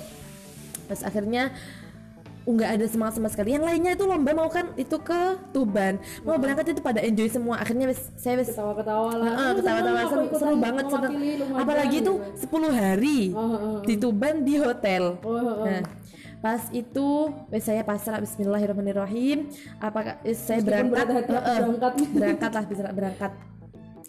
pas 0.89 1.05
akhirnya 1.05 1.53
nggak 2.49 2.81
ada 2.81 2.85
semangat 2.89 3.21
sama 3.21 3.29
sekali. 3.29 3.53
Yang 3.53 3.65
lainnya 3.69 3.91
itu 3.93 4.09
lomba 4.09 4.33
mau 4.33 4.49
kan 4.49 4.73
itu 4.73 4.97
ke 4.97 5.37
Tuban. 5.53 6.01
Mau 6.25 6.33
berangkat 6.41 6.73
itu 6.73 6.81
pada 6.81 6.97
enjoy 6.97 7.29
semua. 7.29 7.61
Akhirnya 7.61 7.85
wes 7.85 8.09
saya 8.17 8.41
wes 8.41 8.49
ketawa-ketawa 8.49 9.11
lah. 9.21 9.25
Heeh, 9.29 9.51
ketawa-tawa 9.61 9.99
Aku 10.01 10.09
seru, 10.09 10.25
seru 10.33 10.55
banget 10.57 10.85
apalagi 11.53 11.97
itu 12.01 12.13
gitu. 12.17 12.49
10 12.49 12.73
hari 12.73 13.19
Oh, 13.37 13.37
oh, 13.37 13.53
oh. 13.53 13.77
di 13.85 13.95
Tuban 14.01 14.41
di 14.41 14.57
hotel. 14.57 15.21
Oh, 15.21 15.29
oh, 15.29 15.61
oh. 15.61 15.65
nah 15.69 15.85
pas 16.39 16.71
itu 16.71 17.07
saya 17.59 17.83
pasrah 17.83 18.19
Bismillahirrahmanirrahim. 18.19 19.51
Apakah 19.77 20.23
eh, 20.23 20.31
saya 20.31 20.59
Meskipun 20.59 20.71
berangkat 20.87 21.07
hati 21.09 21.31
Heeh, 21.31 21.57
berangkat. 21.59 21.93
berangkat 22.15 22.51
lah 22.51 22.63
bisa 22.63 22.81
berangkat. 22.89 23.31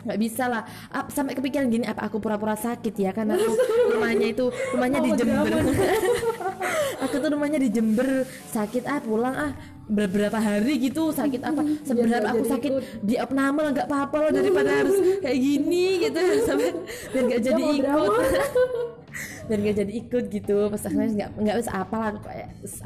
Nggak 0.00 0.18
bisa 0.18 0.44
lah. 0.46 0.62
Ap- 0.88 1.10
sampai 1.10 1.34
kepikiran 1.34 1.68
gini 1.68 1.84
apa 1.84 2.00
aku 2.02 2.16
pura-pura 2.18 2.54
sakit 2.54 2.94
ya? 2.94 3.10
Karena 3.10 3.34
aku 3.34 3.52
rumahnya 3.92 4.26
itu 4.28 4.46
rumahnya 4.72 4.98
di 4.98 5.10
Oh, 5.10 5.16
Jember. 5.18 5.44
drama. 5.44 5.72
aku 7.04 7.14
tuh 7.18 7.30
rumahnya 7.30 7.58
di 7.58 7.68
Jember. 7.68 8.08
Sakit 8.48 8.86
ah 8.86 9.00
pulang 9.00 9.34
ah 9.34 9.52
beberapa 9.84 10.38
hari 10.38 10.78
gitu 10.80 11.10
sakit 11.10 11.42
apa? 11.42 11.60
Seberapa 11.82 12.16
nggak 12.16 12.32
aku 12.32 12.44
sakit 12.46 12.70
ikut. 12.72 12.84
di 13.02 13.14
opname 13.18 13.74
nggak 13.74 13.86
apa-apa 13.90 14.16
loh 14.22 14.32
daripada 14.32 14.70
harus 14.72 14.96
kayak 15.18 15.36
gini 15.36 15.84
gitu. 16.00 16.20
Sampai 16.46 16.70
biar 17.10 17.22
nggak 17.26 17.40
jadi 17.42 17.62
ikut. 17.76 18.10
Biar 19.50 19.58
nggak 19.58 19.78
jadi 19.82 19.92
ikut 20.06 20.24
gitu. 20.30 20.70
Pas 20.70 20.82
akhirnya 20.86 21.10
nggak 21.10 21.30
nggak 21.42 21.56
bisa 21.58 21.72
apa 21.74 21.96
lah 21.98 22.10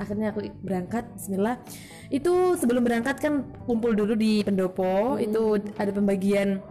akhirnya 0.00 0.33
aku 0.33 0.40
berangkat 0.64 1.05
Bismillah. 1.12 1.61
Itu 2.09 2.57
sebelum 2.57 2.81
berangkat 2.81 3.20
kan 3.20 3.44
kumpul 3.68 3.92
dulu 3.92 4.16
di 4.16 4.40
pendopo. 4.40 5.20
Itu 5.20 5.61
ada 5.77 5.92
pembagian 5.92 6.64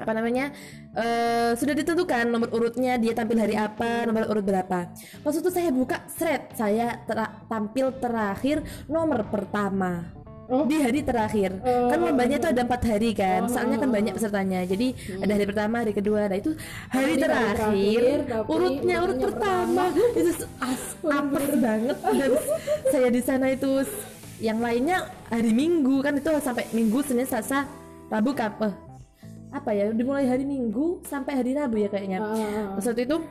apa 0.00 0.16
namanya 0.16 0.48
eh, 0.96 1.52
sudah 1.52 1.76
ditentukan 1.76 2.24
nomor 2.32 2.48
urutnya 2.56 2.96
dia 2.96 3.12
tampil 3.12 3.36
hari 3.36 3.60
apa 3.60 4.08
nomor 4.08 4.32
urut 4.32 4.48
berapa. 4.48 4.88
Pas 4.96 5.34
itu 5.36 5.50
saya 5.52 5.68
buka 5.68 6.00
thread 6.08 6.56
saya 6.56 7.04
tera- 7.04 7.44
tampil 7.52 7.92
terakhir 8.00 8.64
nomor 8.88 9.28
pertama 9.28 10.19
Oh. 10.50 10.66
di 10.66 10.82
hari 10.82 11.06
terakhir. 11.06 11.54
Kan 11.62 11.98
lombanya 12.02 12.42
itu 12.42 12.48
ada 12.50 12.66
empat 12.66 12.82
hari 12.82 13.14
kan 13.14 13.46
soalnya 13.46 13.78
kan 13.78 13.90
banyak 13.94 14.12
pesertanya. 14.18 14.66
Jadi 14.66 14.98
ada 15.22 15.32
hari 15.38 15.46
pertama 15.46 15.74
hari 15.86 15.94
kedua 15.94 16.26
nah 16.26 16.34
itu 16.34 16.58
hari, 16.90 17.14
Hari 17.14 17.22
terakhir, 17.22 18.02
terakhir, 18.26 18.50
urutnya 18.50 18.96
urut 18.98 19.16
urutannya 19.22 19.26
pertama. 19.30 19.84
itu 19.94 20.30
as, 20.58 20.82
apes 21.06 21.50
banget. 21.62 21.96
Dan 22.02 22.30
saya 22.90 23.08
di 23.14 23.22
sana 23.22 23.46
itu 23.54 23.70
yang 24.42 24.58
lainnya 24.58 25.06
hari 25.30 25.54
minggu. 25.54 26.02
Kan 26.02 26.18
itu 26.18 26.30
sampai 26.42 26.66
minggu 26.74 26.98
senin 27.06 27.30
selasa 27.30 27.70
rabu 28.10 28.34
kap 28.34 28.58
eh, 28.66 28.74
apa 29.54 29.70
ya 29.70 29.94
dimulai 29.94 30.26
hari 30.26 30.42
minggu 30.42 30.98
sampai 31.06 31.38
hari 31.38 31.54
rabu 31.54 31.78
ya 31.78 31.86
kayaknya. 31.86 32.18
Ah. 32.18 32.74
waktu 32.74 33.06
itu 33.06 33.22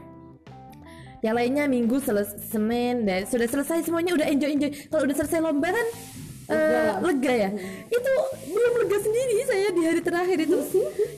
yang 1.19 1.35
lainnya 1.35 1.67
minggu 1.67 1.99
seles 1.99 2.31
senin 2.47 3.03
dan 3.03 3.27
sudah 3.27 3.47
selesai 3.47 3.83
semuanya 3.83 4.15
udah 4.15 4.27
enjoy 4.27 4.55
enjoy 4.55 4.71
kalau 4.87 5.03
udah 5.03 5.15
selesai 5.19 5.39
lomba 5.43 5.75
kan 5.75 5.87
eh, 6.49 6.91
lega 6.99 7.33
ya? 7.33 7.49
Itu 7.87 8.13
belum 8.49 8.73
lega 8.85 8.97
sendiri 8.99 9.35
saya 9.45 9.67
di 9.71 9.81
hari 9.85 10.01
terakhir 10.01 10.37
itu. 10.43 10.59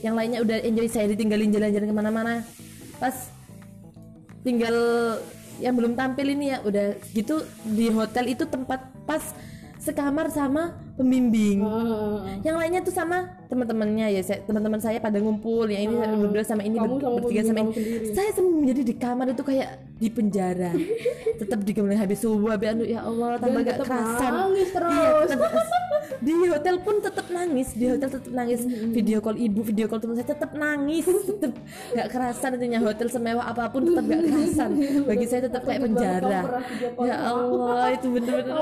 Yang 0.04 0.15
lainnya 0.15 0.39
udah 0.44 0.58
enjoy 0.62 0.88
saya 0.91 1.06
ditinggalin 1.12 1.52
jalan-jalan 1.56 1.88
ke 1.88 1.96
mana-mana. 1.96 2.34
Pas 3.00 3.32
tinggal 4.44 4.76
yang 5.62 5.78
belum 5.78 5.94
tampil 5.94 6.26
ini 6.34 6.58
ya 6.58 6.58
udah 6.65 6.98
gitu 7.13 7.46
di 7.63 7.94
hotel 7.94 8.34
itu 8.34 8.44
tempat 8.50 8.82
pas 9.06 9.22
sekamar 9.78 10.30
sama 10.34 10.78
pembimbing. 11.02 11.58
Yang 12.42 12.56
lainnya 12.56 12.82
tuh 12.82 12.94
sama 12.94 13.18
teman-temannya 13.46 14.08
ya 14.12 14.22
teman-teman 14.42 14.80
saya 14.80 14.98
pada 14.98 15.18
ngumpul 15.18 15.68
yang 15.68 15.90
ini 15.90 15.96
berdua 15.98 16.40
sama 16.42 16.62
ini 16.62 16.80
Kamu 16.80 16.96
sama 16.96 17.16
bertiga 17.20 17.42
sama 17.44 17.60
ini. 17.68 17.74
saya 18.14 18.32
sendiri 18.32 18.64
jadi 18.64 18.82
di 18.86 18.96
kamar 18.96 19.26
itu 19.28 19.44
kayak 19.44 19.70
di 19.98 20.08
penjara. 20.08 20.72
Tetap 21.42 21.60
digembleng 21.62 21.98
habis 21.98 22.22
subuh 22.22 22.54
habis 22.54 22.72
anu 22.72 22.86
ya 22.86 23.02
Allah 23.02 23.36
tambah 23.36 23.60
gak 23.60 23.82
kerasan. 23.82 24.32
nangis 24.32 24.70
terus. 24.70 24.94
Iya, 24.94 25.10
tetap- 25.28 25.90
di 26.26 26.32
hotel 26.46 26.76
pun 26.80 26.96
tetap 27.02 27.26
nangis 27.28 27.68
di 27.74 27.86
hotel 27.88 28.10
tetap 28.10 28.32
nangis. 28.32 28.62
Video 28.92 29.18
call 29.20 29.36
ibu 29.36 29.60
video 29.62 29.86
call 29.86 30.00
teman 30.00 30.16
saya 30.16 30.30
tetap 30.32 30.52
nangis. 30.54 31.06
Tetap 31.06 31.52
nggak 31.92 32.08
kerasan 32.08 32.52
intinya 32.56 32.80
hotel 32.80 33.08
semewah 33.10 33.44
apa 33.44 33.68
pun 33.68 33.84
tetap 33.84 34.04
nggak 34.06 34.22
kerasan. 34.24 34.70
Bagi 35.04 35.26
saya 35.26 35.42
tetap 35.50 35.62
kayak 35.66 35.82
penjara. 35.82 36.40
ya 37.02 37.16
Allah 37.28 37.86
itu 37.92 38.08
bener-bener. 38.08 38.54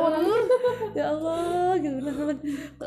Ya 0.96 1.06
Allah 1.12 1.78
gitu 1.78 1.98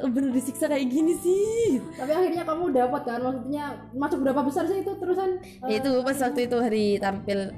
bener 0.06 0.30
disiksa 0.30 0.66
kayak 0.66 0.86
gini 0.86 1.14
sih? 1.16 1.80
Tapi 1.94 2.10
akhirnya 2.10 2.44
kamu 2.44 2.64
dapat 2.70 3.02
kan? 3.02 3.20
Maksudnya 3.20 3.64
masuk 3.92 4.18
berapa 4.22 4.40
besar 4.42 4.64
sih 4.66 4.80
itu 4.80 4.92
terusan? 4.96 5.40
Ya, 5.66 5.78
itu 5.78 5.90
pas 6.02 6.16
waktu 6.16 6.40
itu 6.46 6.56
hari 6.58 6.86
tampil 6.98 7.50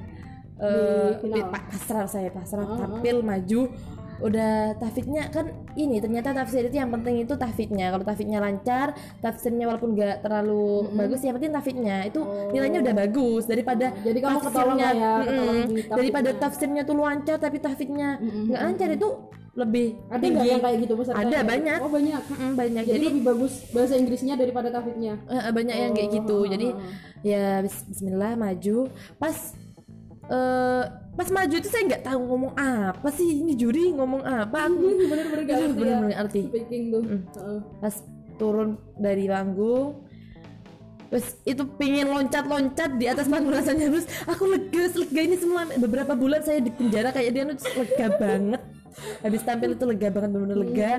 eh 0.55 1.19
final. 1.19 1.35
di 1.35 1.41
pa- 1.51 1.67
pasrah 1.67 2.07
saya 2.07 2.31
pasrah 2.31 2.65
tampil 2.65 3.21
maju. 3.21 3.63
Udah 4.23 4.79
tafidnya 4.79 5.27
kan 5.27 5.51
ini 5.75 5.99
ternyata 5.99 6.31
tafsir 6.31 6.63
itu 6.71 6.79
yang 6.79 6.87
penting 6.95 7.27
itu 7.27 7.35
tafidnya. 7.35 7.91
Kalau 7.91 8.07
tafidnya 8.07 8.39
lancar 8.39 8.95
tafsirnya 9.19 9.67
walaupun 9.67 9.99
nggak 9.99 10.23
terlalu 10.23 10.87
bagus 10.95 11.19
yang 11.27 11.35
penting 11.35 11.51
tafidnya. 11.51 12.07
Itu 12.07 12.23
nilainya 12.55 12.87
udah 12.87 12.95
bagus. 12.95 13.51
Daripada 13.51 13.91
Jadi 13.91 14.19
kamu 14.23 14.39
lah 14.39 14.95
ya, 14.95 15.13
tafidnya. 15.27 15.91
daripada 15.91 16.31
tafsirnya 16.39 16.83
tuh 16.87 16.95
lancar 16.95 17.43
tapi 17.43 17.59
tafidnya 17.59 18.23
nggak 18.23 18.63
lancar 18.63 18.89
itu 18.95 19.09
lebih 19.55 19.87
Ada 20.09 20.25
nggak 20.25 20.45
yang 20.45 20.61
kayak 20.61 20.79
gitu 20.83 20.95
peserta? 20.95 21.19
Ada, 21.21 21.39
banyak. 21.43 21.79
Oh 21.79 21.89
banyak. 21.89 22.23
Mm-mm, 22.27 22.51
banyak 22.55 22.83
Jadi, 22.83 22.93
jadi 22.93 23.07
lebih 23.07 23.23
bagus 23.25 23.53
bahasa 23.71 23.95
Inggrisnya 23.95 24.35
daripada 24.35 24.69
tafidnya. 24.69 25.15
Eh, 25.25 25.39
eh, 25.41 25.53
banyak 25.53 25.77
yang 25.77 25.93
kayak 25.93 26.11
gitu 26.13 26.39
jadi 26.45 26.69
ya 27.23 27.45
bis- 27.61 27.87
Bismillah 27.87 28.35
maju 28.35 28.77
pas 29.15 29.37
eh 30.25 30.83
pas 31.15 31.29
maju 31.31 31.55
itu 31.55 31.69
saya 31.69 31.83
nggak 31.87 32.03
tahu 32.03 32.21
ngomong 32.25 32.53
apa 32.55 33.09
sih 33.09 33.39
ini 33.39 33.55
juri 33.55 33.93
ngomong 33.93 34.21
apa 34.21 34.67
aku 34.67 34.83
Bener-bener 35.07 35.25
gak 35.25 35.37
ngerti 35.37 35.47
ya. 35.47 35.57
bener-bener 35.61 35.97
nggak 36.03 36.19
ngerti 36.19 36.41
Speaking 36.49 36.83
tuh. 36.91 37.03
Heeh. 37.05 37.59
pas 37.79 37.95
turun 38.35 38.69
dari 38.97 39.25
panggung 39.25 40.03
terus 41.07 41.39
itu 41.45 41.63
pingin 41.79 42.11
loncat-loncat 42.11 42.99
di 42.99 43.07
atas 43.07 43.31
panggung 43.31 43.55
rasanya 43.55 43.87
terus 43.87 44.11
aku 44.27 44.51
lega 44.51 44.91
lega 44.91 45.21
ini 45.23 45.37
semua 45.39 45.63
beberapa 45.77 46.13
bulan 46.13 46.43
saya 46.43 46.59
di 46.59 46.75
penjara 46.75 47.15
kayak 47.15 47.31
dia 47.31 47.45
terus 47.47 47.71
lega 47.71 48.07
banget 48.17 48.63
habis 49.23 49.41
tampil 49.43 49.75
itu 49.75 49.85
lega 49.87 50.09
banget 50.11 50.31
bener-bener 50.33 50.59
lega. 50.59 50.93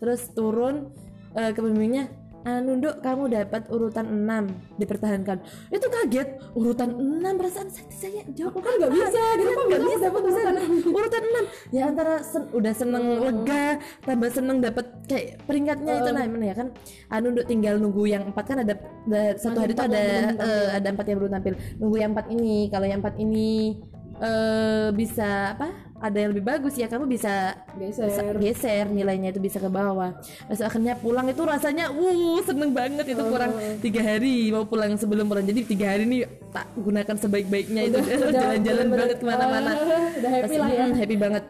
Terus 0.00 0.20
turun 0.32 0.90
eh, 1.34 1.50
ke 1.52 1.60
pembimbingnya 1.60 2.08
anu 2.40 2.80
Nduk, 2.80 3.04
kamu 3.04 3.28
dapat 3.28 3.68
urutan 3.68 4.06
6 4.08 4.80
dipertahankan. 4.80 5.44
Itu 5.68 5.92
kaget. 5.92 6.40
Urutan 6.56 6.96
6 6.96 7.20
perasaan 7.36 7.68
saya, 7.68 7.84
saya 7.92 8.22
jawab 8.32 8.56
Aku 8.56 8.60
kan 8.64 8.72
nggak 8.80 8.92
bisa, 8.96 9.20
kenapa 9.36 9.60
nggak 9.60 9.80
kamu 9.80 9.90
bisa 9.92 10.00
dapat 10.00 10.22
urutan 10.24 10.40
urutan 10.40 10.56
urutan 10.88 11.22
6 11.70 11.76
ya 11.76 11.82
antara 11.84 12.14
sen- 12.24 12.50
udah 12.56 12.72
seneng 12.72 13.04
lega 13.20 13.64
tambah 14.08 14.30
seneng 14.32 14.56
dapat 14.64 14.86
kayak 15.04 15.44
peringkatnya 15.44 15.92
itu. 16.00 16.10
Nah 16.16 16.24
mana 16.24 16.44
ya 16.48 16.56
kan? 16.56 16.68
Anu 17.12 17.26
Nduk, 17.36 17.44
tinggal 17.44 17.74
nunggu 17.76 18.02
yang 18.08 18.22
empat. 18.32 18.44
Kan 18.48 18.58
ada, 18.64 18.74
ada 18.80 19.22
satu 19.36 19.58
hari 19.60 19.76
itu 19.76 19.84
ada 19.84 20.00
eh, 20.32 20.68
ada 20.80 20.88
empat 20.88 21.06
yang 21.12 21.18
belum 21.20 21.32
tampil. 21.36 21.54
Nunggu 21.76 21.96
yang 22.00 22.10
empat 22.16 22.26
ini. 22.32 22.72
Kalau 22.72 22.86
yang 22.88 23.04
empat 23.04 23.20
ini 23.20 23.76
eh 24.20 24.88
bisa 24.92 25.56
apa 25.56 25.89
ada 26.00 26.16
yang 26.16 26.32
lebih 26.32 26.44
bagus 26.48 26.74
ya 26.80 26.88
kamu 26.88 27.04
bisa 27.04 27.52
Geser. 27.76 28.32
geser 28.40 28.84
nilainya 28.88 29.30
itu 29.30 29.40
bisa 29.40 29.60
ke 29.60 29.68
bawah. 29.68 30.16
Terus 30.48 30.64
akhirnya 30.64 30.96
pulang 30.96 31.28
itu 31.28 31.44
rasanya 31.44 31.92
wuh 31.92 32.40
seneng 32.40 32.72
banget 32.72 33.12
itu 33.12 33.20
kurang 33.20 33.52
tiga 33.84 34.00
hari 34.00 34.48
mau 34.48 34.64
pulang 34.64 34.96
sebelum 34.96 35.28
pulang. 35.28 35.44
Jadi 35.44 35.60
tiga 35.68 35.92
hari 35.92 36.08
ini 36.08 36.18
tak 36.50 36.66
gunakan 36.74 37.16
sebaik-baiknya 37.20 37.82
itu. 37.92 37.98
Jalan-jalan 38.34 38.86
banget 38.88 39.16
ke 39.20 39.24
mana-mana. 39.28 39.72
Udah 40.16 40.30
happy 40.32 40.48
Pas- 40.56 40.60
lah 40.64 40.70
ya. 40.72 40.84
mm, 40.88 40.94
happy 40.96 41.16
banget. 41.20 41.44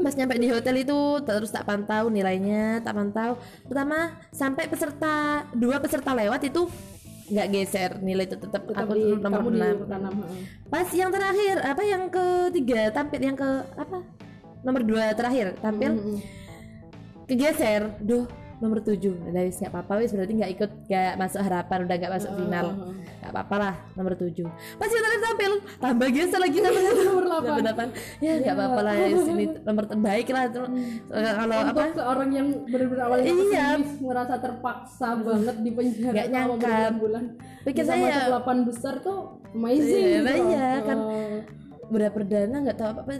Pas 0.00 0.14
nyampe 0.14 0.34
di 0.38 0.48
hotel 0.48 0.76
itu 0.80 0.98
terus 1.26 1.50
tak 1.50 1.66
pantau 1.66 2.06
nilainya 2.08 2.80
tak 2.86 2.94
pantau. 2.94 3.42
Pertama 3.66 4.14
sampai 4.30 4.70
peserta 4.70 5.44
dua 5.52 5.82
peserta 5.82 6.14
lewat 6.14 6.46
itu 6.46 6.70
nggak 7.30 7.46
geser 7.54 7.90
nilai 8.02 8.26
itu 8.26 8.34
tetap 8.34 8.66
Tetap 8.66 8.84
aku 8.84 8.92
di 8.98 9.14
nomor 9.14 9.42
enam. 9.54 9.76
pas 10.66 10.88
yang 10.90 11.10
terakhir 11.14 11.56
apa 11.62 11.82
yang 11.86 12.02
ketiga? 12.10 12.90
Tampil 12.90 13.20
yang 13.22 13.36
ke 13.38 13.50
apa? 13.78 14.02
Nomor 14.66 14.82
dua 14.82 15.14
terakhir 15.14 15.54
tampil. 15.62 16.20
Kegeser. 17.30 17.94
Duh 18.02 18.26
nomor 18.60 18.78
tujuh 18.78 19.16
udah 19.24 19.42
wis 19.42 19.56
nggak 19.56 19.72
apa-apa 19.72 19.92
wis 19.98 20.12
berarti 20.12 20.32
nggak 20.34 20.52
ikut 20.52 20.70
nggak 20.84 21.12
masuk 21.16 21.40
harapan 21.40 21.78
udah 21.82 21.96
nggak 21.96 22.12
masuk 22.12 22.30
final 22.34 22.66
nggak 23.18 23.32
apa-apa 23.32 23.54
lah 23.56 23.74
nomor 23.94 24.12
tujuh 24.14 24.44
pas 24.76 24.86
yang 24.86 25.00
terakhir 25.00 25.22
tampil 25.22 25.52
tambah 25.76 26.08
geser 26.10 26.38
lagi 26.38 26.58
tambah 26.58 26.82
geser 26.82 27.04
Nomor 27.06 27.24
delapan. 27.26 27.48
nomor 27.48 27.62
delapan 27.62 27.88
ya 28.18 28.32
nggak 28.36 28.54
apa-apa 28.54 28.80
lah 28.82 28.94
ya 28.94 29.06
sini 29.18 29.44
nomor 29.66 29.84
terbaik 29.86 30.26
lah 30.28 30.44
Terus, 30.50 30.70
eh, 31.08 31.32
kalau 31.32 31.56
apa 31.62 31.82
seorang 31.90 32.30
yang 32.30 32.46
benar-benar 32.64 33.04
awalnya 33.06 33.32
Iya. 33.32 33.68
merasa 33.98 34.34
terpaksa 34.36 35.08
banget 35.16 35.56
di 35.58 35.70
penjara 35.70 36.12
Nggak 36.12 36.28
nyangka. 36.28 36.54
berbulan-bulan. 36.60 37.24
Pikir 37.62 37.82
saya- 37.82 38.04
masuk 38.04 38.28
delapan 38.28 38.56
besar 38.62 38.94
tuh 39.00 39.18
amazing. 39.50 40.04
Iya, 40.20 40.20
gitu. 40.20 40.48
iya, 40.48 40.68
kan. 40.82 40.98
Berat 41.88 42.12
perdana 42.12 42.56
nggak 42.60 42.76
tahu 42.76 42.88
apa 42.88 43.00
apa 43.00 43.12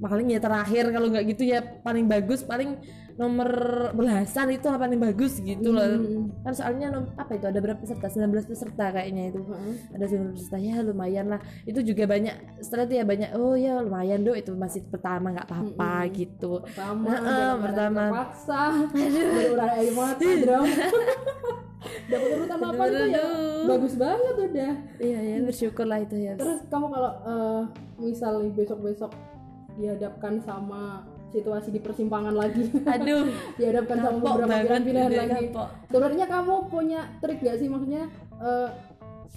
paling 0.00 0.26
ya 0.28 0.38
terakhir 0.38 0.84
kalau 0.88 1.06
nggak 1.08 1.24
gitu 1.28 1.42
ya 1.44 1.58
paling 1.80 2.06
bagus 2.06 2.40
paling 2.42 2.78
nomor 3.18 3.50
belasan 3.98 4.54
itu 4.54 4.70
lah 4.70 4.78
paling 4.78 5.02
bagus 5.02 5.42
gitu 5.42 5.74
loh. 5.74 5.84
Kan 6.46 6.54
soalnya 6.54 6.94
apa 7.18 7.34
itu 7.34 7.50
ada 7.50 7.58
berapa 7.58 7.82
peserta? 7.82 8.06
19 8.06 8.46
peserta 8.46 8.94
kayaknya 8.94 9.34
itu. 9.34 9.42
Ada 9.90 10.06
19 10.06 10.38
peserta 10.38 10.58
ya 10.62 10.78
lumayan 10.86 11.26
lah. 11.34 11.40
Itu 11.66 11.82
juga 11.82 12.06
banyak 12.06 12.62
setelah 12.62 12.86
itu 12.86 12.94
ya 13.02 13.04
banyak 13.04 13.30
oh 13.34 13.58
ya 13.58 13.82
lumayan 13.82 14.22
do 14.22 14.38
itu 14.38 14.54
masih 14.54 14.86
pertama 14.86 15.34
nggak 15.34 15.50
apa-apa 15.50 16.06
gitu. 16.14 16.62
Pertama 16.62 17.10
Heeh, 17.10 17.26
dalam 17.26 17.58
pertama. 17.58 18.02
terpaksa. 18.06 18.62
Berurai 18.94 19.70
air 19.82 19.92
mata 19.92 20.28
dapat 22.08 22.28
urutan 22.34 22.60
apa 22.64 22.82
itu 22.90 23.04
ya? 23.14 23.24
bagus 23.68 23.94
banget 23.94 24.34
udah 24.34 24.72
iya 24.98 25.18
ya 25.22 25.36
bersyukur 25.44 25.86
lah 25.86 25.98
itu 26.02 26.16
ya. 26.18 26.32
Terus 26.34 26.64
kamu 26.66 26.86
kalau 26.90 27.12
eh, 27.26 27.62
misal 28.00 28.32
nih 28.42 28.52
besok-besok 28.54 29.12
dihadapkan 29.78 30.42
sama 30.42 31.06
situasi 31.28 31.68
di 31.68 31.78
persimpangan 31.78 32.32
lagi 32.32 32.66
aduh 32.84 33.28
dihadapkan 33.58 33.96
sama 33.98 34.18
beberapa 34.18 34.48
pilihan-pilihan 34.48 35.10
lagi 35.10 35.46
sebenarnya 35.86 36.26
kamu 36.26 36.54
punya 36.66 37.00
trik 37.18 37.38
gak 37.38 37.56
sih 37.56 37.68
maksudnya 37.68 38.02
eh, 38.38 38.68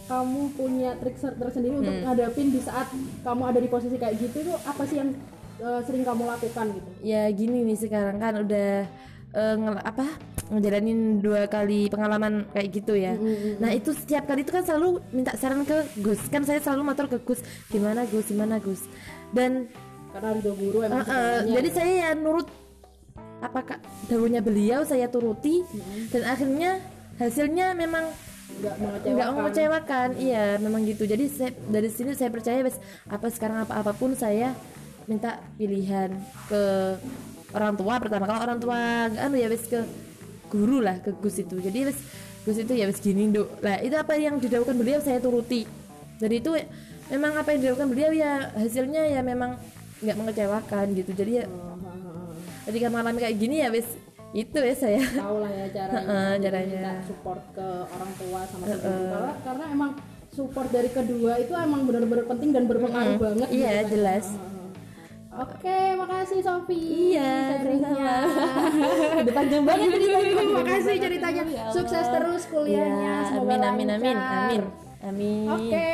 kamu 0.03 0.41
punya 0.51 0.97
trik 0.97 1.15
tersendiri 1.15 1.75
untuk 1.77 1.93
Hmm. 1.93 2.03
ngadapin 2.05 2.47
di 2.49 2.59
saat 2.59 2.87
kamu 3.21 3.41
ada 3.45 3.59
di 3.59 3.67
posisi 3.67 3.95
kayak 3.95 4.15
gitu 4.17 4.37
tuh 4.45 4.57
apa 4.61 4.83
sih 4.83 4.97
yang 4.97 5.09
eh, 5.57 5.81
sering 5.83 6.01
kamu 6.01 6.23
lakukan 6.25 6.65
gitu 6.71 6.89
ya 7.01 7.27
gini 7.29 7.63
nih 7.63 7.77
sekarang 7.77 8.17
kan 8.17 8.33
udah 8.39 8.87
eh, 9.31 9.55
ngel- 9.55 9.79
apa 9.81 10.05
ngejalanin 10.49 10.99
dua 11.19 11.47
kali 11.47 11.87
pengalaman 11.87 12.43
kayak 12.51 12.69
gitu 12.73 12.91
ya. 12.91 13.15
Nah 13.55 13.71
itu 13.71 13.95
setiap 13.95 14.27
kali 14.27 14.43
itu 14.43 14.51
kan 14.51 14.67
selalu 14.67 14.99
minta 15.09 15.31
saran 15.33 15.63
ke 15.63 15.87
Gus. 15.97 16.19
Kan 16.27 16.43
saya 16.43 16.59
selalu 16.59 16.83
motor 16.83 17.07
ke 17.07 17.23
Gus. 17.23 17.39
Gimana 17.67 18.03
Gus? 18.03 18.27
Gimana 18.27 18.59
Gus? 18.59 18.83
Dan 19.31 19.71
karena 20.11 20.29
ridho 20.35 20.53
guru 20.59 20.77
emang 20.83 21.01
eh, 21.01 21.07
sebenarnya. 21.07 21.53
jadi 21.55 21.69
saya 21.71 21.91
ya 21.91 22.09
nurut 22.15 22.47
apakah 23.41 23.77
daunnya 24.05 24.41
beliau 24.43 24.85
saya 24.85 25.09
turuti 25.09 25.65
dan 26.13 26.21
akhirnya 26.29 26.77
hasilnya 27.17 27.73
memang 27.73 28.05
nggak 28.59 28.75
mengecewakan. 28.77 29.15
nggak 29.15 29.29
mengecewakan. 29.33 30.09
Iya 30.19 30.45
memang 30.59 30.81
gitu. 30.85 31.03
Jadi 31.07 31.25
saya, 31.31 31.51
dari 31.69 31.89
sini 31.89 32.11
saya 32.13 32.29
percaya 32.29 32.59
bes 32.61 32.77
apa 33.07 33.27
sekarang 33.31 33.63
apa 33.63 33.73
apa 33.79 33.91
pun 33.95 34.13
saya 34.13 34.53
minta 35.09 35.39
pilihan 35.55 36.11
ke 36.51 36.61
orang 37.55 37.73
tua 37.79 37.97
pertama. 37.97 38.27
Kalau 38.27 38.41
orang 38.43 38.59
tua 38.59 38.79
nggak 39.09 39.23
anu 39.23 39.35
ya 39.39 39.47
bes 39.47 39.65
ke 39.65 39.79
guru 40.51 40.83
lah 40.83 40.99
ke 40.99 41.15
Gus 41.17 41.39
itu. 41.41 41.57
Jadi 41.57 41.79
bes 41.87 41.99
Gus 42.43 42.57
itu 42.59 42.73
ya 42.75 42.85
bes 42.89 42.99
gini 42.99 43.31
dok 43.31 43.61
lah 43.63 43.79
itu 43.79 43.95
apa 43.95 44.13
yang 44.19 44.37
dilakukan 44.37 44.75
beliau 44.75 44.99
saya 44.99 45.17
turuti. 45.23 45.65
Dari 46.21 46.37
itu 46.37 46.53
memang 47.09 47.33
apa 47.39 47.55
yang 47.55 47.59
dilakukan 47.65 47.89
beliau 47.89 48.11
ya 48.13 48.53
hasilnya 48.53 49.09
ya 49.09 49.21
memang 49.25 49.57
nggak 50.01 50.17
mengecewakan 50.17 50.85
gitu 50.93 51.11
jadi 51.13 51.31
ya 51.31 51.45
ketika 52.61 52.87
mengalami 52.89 53.19
kayak 53.21 53.37
gini 53.37 53.55
ya 53.61 53.69
bes 53.69 53.87
itu 54.31 54.57
ya 54.57 54.73
saya 54.73 55.01
tahu 55.13 55.43
lah 55.43 55.51
ya 55.51 55.65
caranya 55.69 56.07
Jadi 56.37 56.43
caranya. 56.47 56.71
minta 56.71 56.93
support 57.03 57.41
ke 57.51 57.67
orang 57.85 58.11
tua 58.15 58.39
sama 58.47 58.63
ke 58.63 58.77
guru 58.77 59.03
karena, 59.05 59.33
karena 59.43 59.65
emang 59.69 59.91
support 60.31 60.69
dari 60.69 60.89
kedua 60.89 61.31
itu 61.35 61.51
emang 61.51 61.81
benar-benar 61.83 62.25
penting 62.25 62.49
dan 62.49 62.63
berpengaruh 62.65 63.17
banget 63.17 63.47
gitu 63.47 63.57
iya 63.57 63.71
kan. 63.83 63.91
jelas 63.91 64.25
Oke, 65.31 65.95
makasih 65.95 66.43
Sofi. 66.43 67.15
Iya, 67.15 67.55
sharingnya. 67.55 68.15
udah 69.15 69.31
panjang 69.31 69.63
banget 69.63 69.87
ceritanya 69.95 70.43
makasih 70.51 70.95
ceritanya. 70.99 71.43
Sukses 71.71 72.03
terus 72.03 72.43
kuliahnya. 72.51 72.99
Iya, 72.99 73.15
Semoga 73.31 73.47
amin 73.47 73.61
amin 73.63 73.87
amin 73.95 74.17
amin 74.19 74.61
amin 74.99 75.47
Oke. 75.47 75.87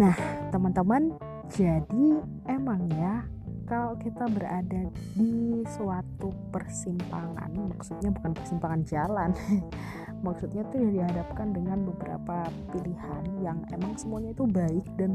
Nah, 0.00 0.16
teman-teman, 0.48 1.12
jadi 1.52 2.24
emang 2.48 2.88
ya 2.88 3.20
kalau 3.68 4.00
kita 4.00 4.32
berada 4.32 4.88
di 5.12 5.60
suatu 5.76 6.32
persimpangan, 6.48 7.52
maksudnya 7.76 8.08
bukan 8.08 8.32
persimpangan 8.32 8.80
jalan, 8.88 9.30
maksudnya 10.24 10.64
tuh 10.72 10.88
dihadapkan 10.88 11.52
dengan 11.52 11.84
beberapa 11.84 12.48
pilihan 12.72 13.44
yang 13.44 13.60
emang 13.76 13.92
semuanya 14.00 14.32
itu 14.32 14.48
baik 14.48 14.88
dan 14.96 15.12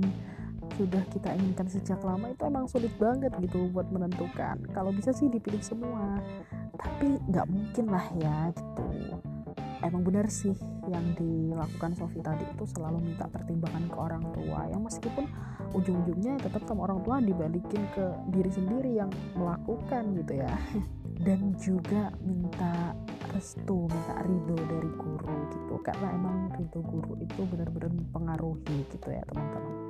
sudah 0.77 1.01
kita 1.09 1.33
inginkan 1.33 1.65
sejak 1.65 1.97
lama 2.05 2.29
itu 2.29 2.45
emang 2.45 2.69
sulit 2.69 2.93
banget 3.01 3.33
gitu 3.41 3.65
buat 3.73 3.89
menentukan. 3.89 4.69
Kalau 4.69 4.93
bisa 4.93 5.09
sih 5.17 5.33
dipilih 5.33 5.65
semua 5.65 6.21
tapi 6.77 7.17
nggak 7.25 7.47
mungkin 7.49 7.85
lah 7.89 8.05
ya 8.21 8.53
gitu 8.53 8.85
emang 9.85 10.03
benar 10.03 10.27
sih 10.27 10.53
yang 10.89 11.05
dilakukan 11.17 11.93
Sofi 11.97 12.21
tadi 12.21 12.45
itu 12.45 12.65
selalu 12.69 13.13
minta 13.13 13.25
pertimbangan 13.29 13.85
ke 13.89 13.97
orang 13.97 14.23
tua 14.33 14.69
yang 14.69 14.81
meskipun 14.85 15.25
ujung-ujungnya 15.73 16.41
tetap 16.41 16.65
sama 16.65 16.89
orang 16.89 17.01
tua 17.05 17.17
dibalikin 17.21 17.83
ke 17.93 18.05
diri 18.33 18.51
sendiri 18.53 18.91
yang 18.97 19.09
melakukan 19.37 20.17
gitu 20.21 20.33
ya. 20.41 20.53
Dan 21.25 21.55
juga 21.55 22.11
minta 22.27 22.91
restu 23.31 23.87
minta 23.87 24.19
ridho 24.27 24.57
dari 24.67 24.91
guru 24.99 25.35
gitu. 25.55 25.75
Karena 25.79 26.11
emang 26.11 26.51
ridho 26.59 26.83
guru 26.83 27.15
itu 27.23 27.41
benar-benar 27.47 27.91
mempengaruhi 27.95 28.83
gitu 28.91 29.07
ya 29.09 29.23
teman-teman 29.31 29.85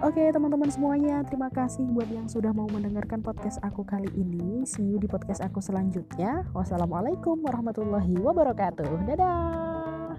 Oke 0.00 0.32
teman-teman 0.32 0.72
semuanya 0.72 1.20
terima 1.28 1.52
kasih 1.52 1.84
buat 1.92 2.08
yang 2.08 2.24
sudah 2.24 2.56
mau 2.56 2.64
mendengarkan 2.72 3.20
podcast 3.20 3.60
aku 3.60 3.84
kali 3.84 4.08
ini. 4.16 4.64
See 4.64 4.80
you 4.80 4.96
di 4.96 5.04
podcast 5.04 5.44
aku 5.44 5.60
selanjutnya. 5.60 6.48
Wassalamualaikum 6.56 7.36
warahmatullahi 7.44 8.16
wabarakatuh. 8.16 9.04
Dadah 9.04 10.16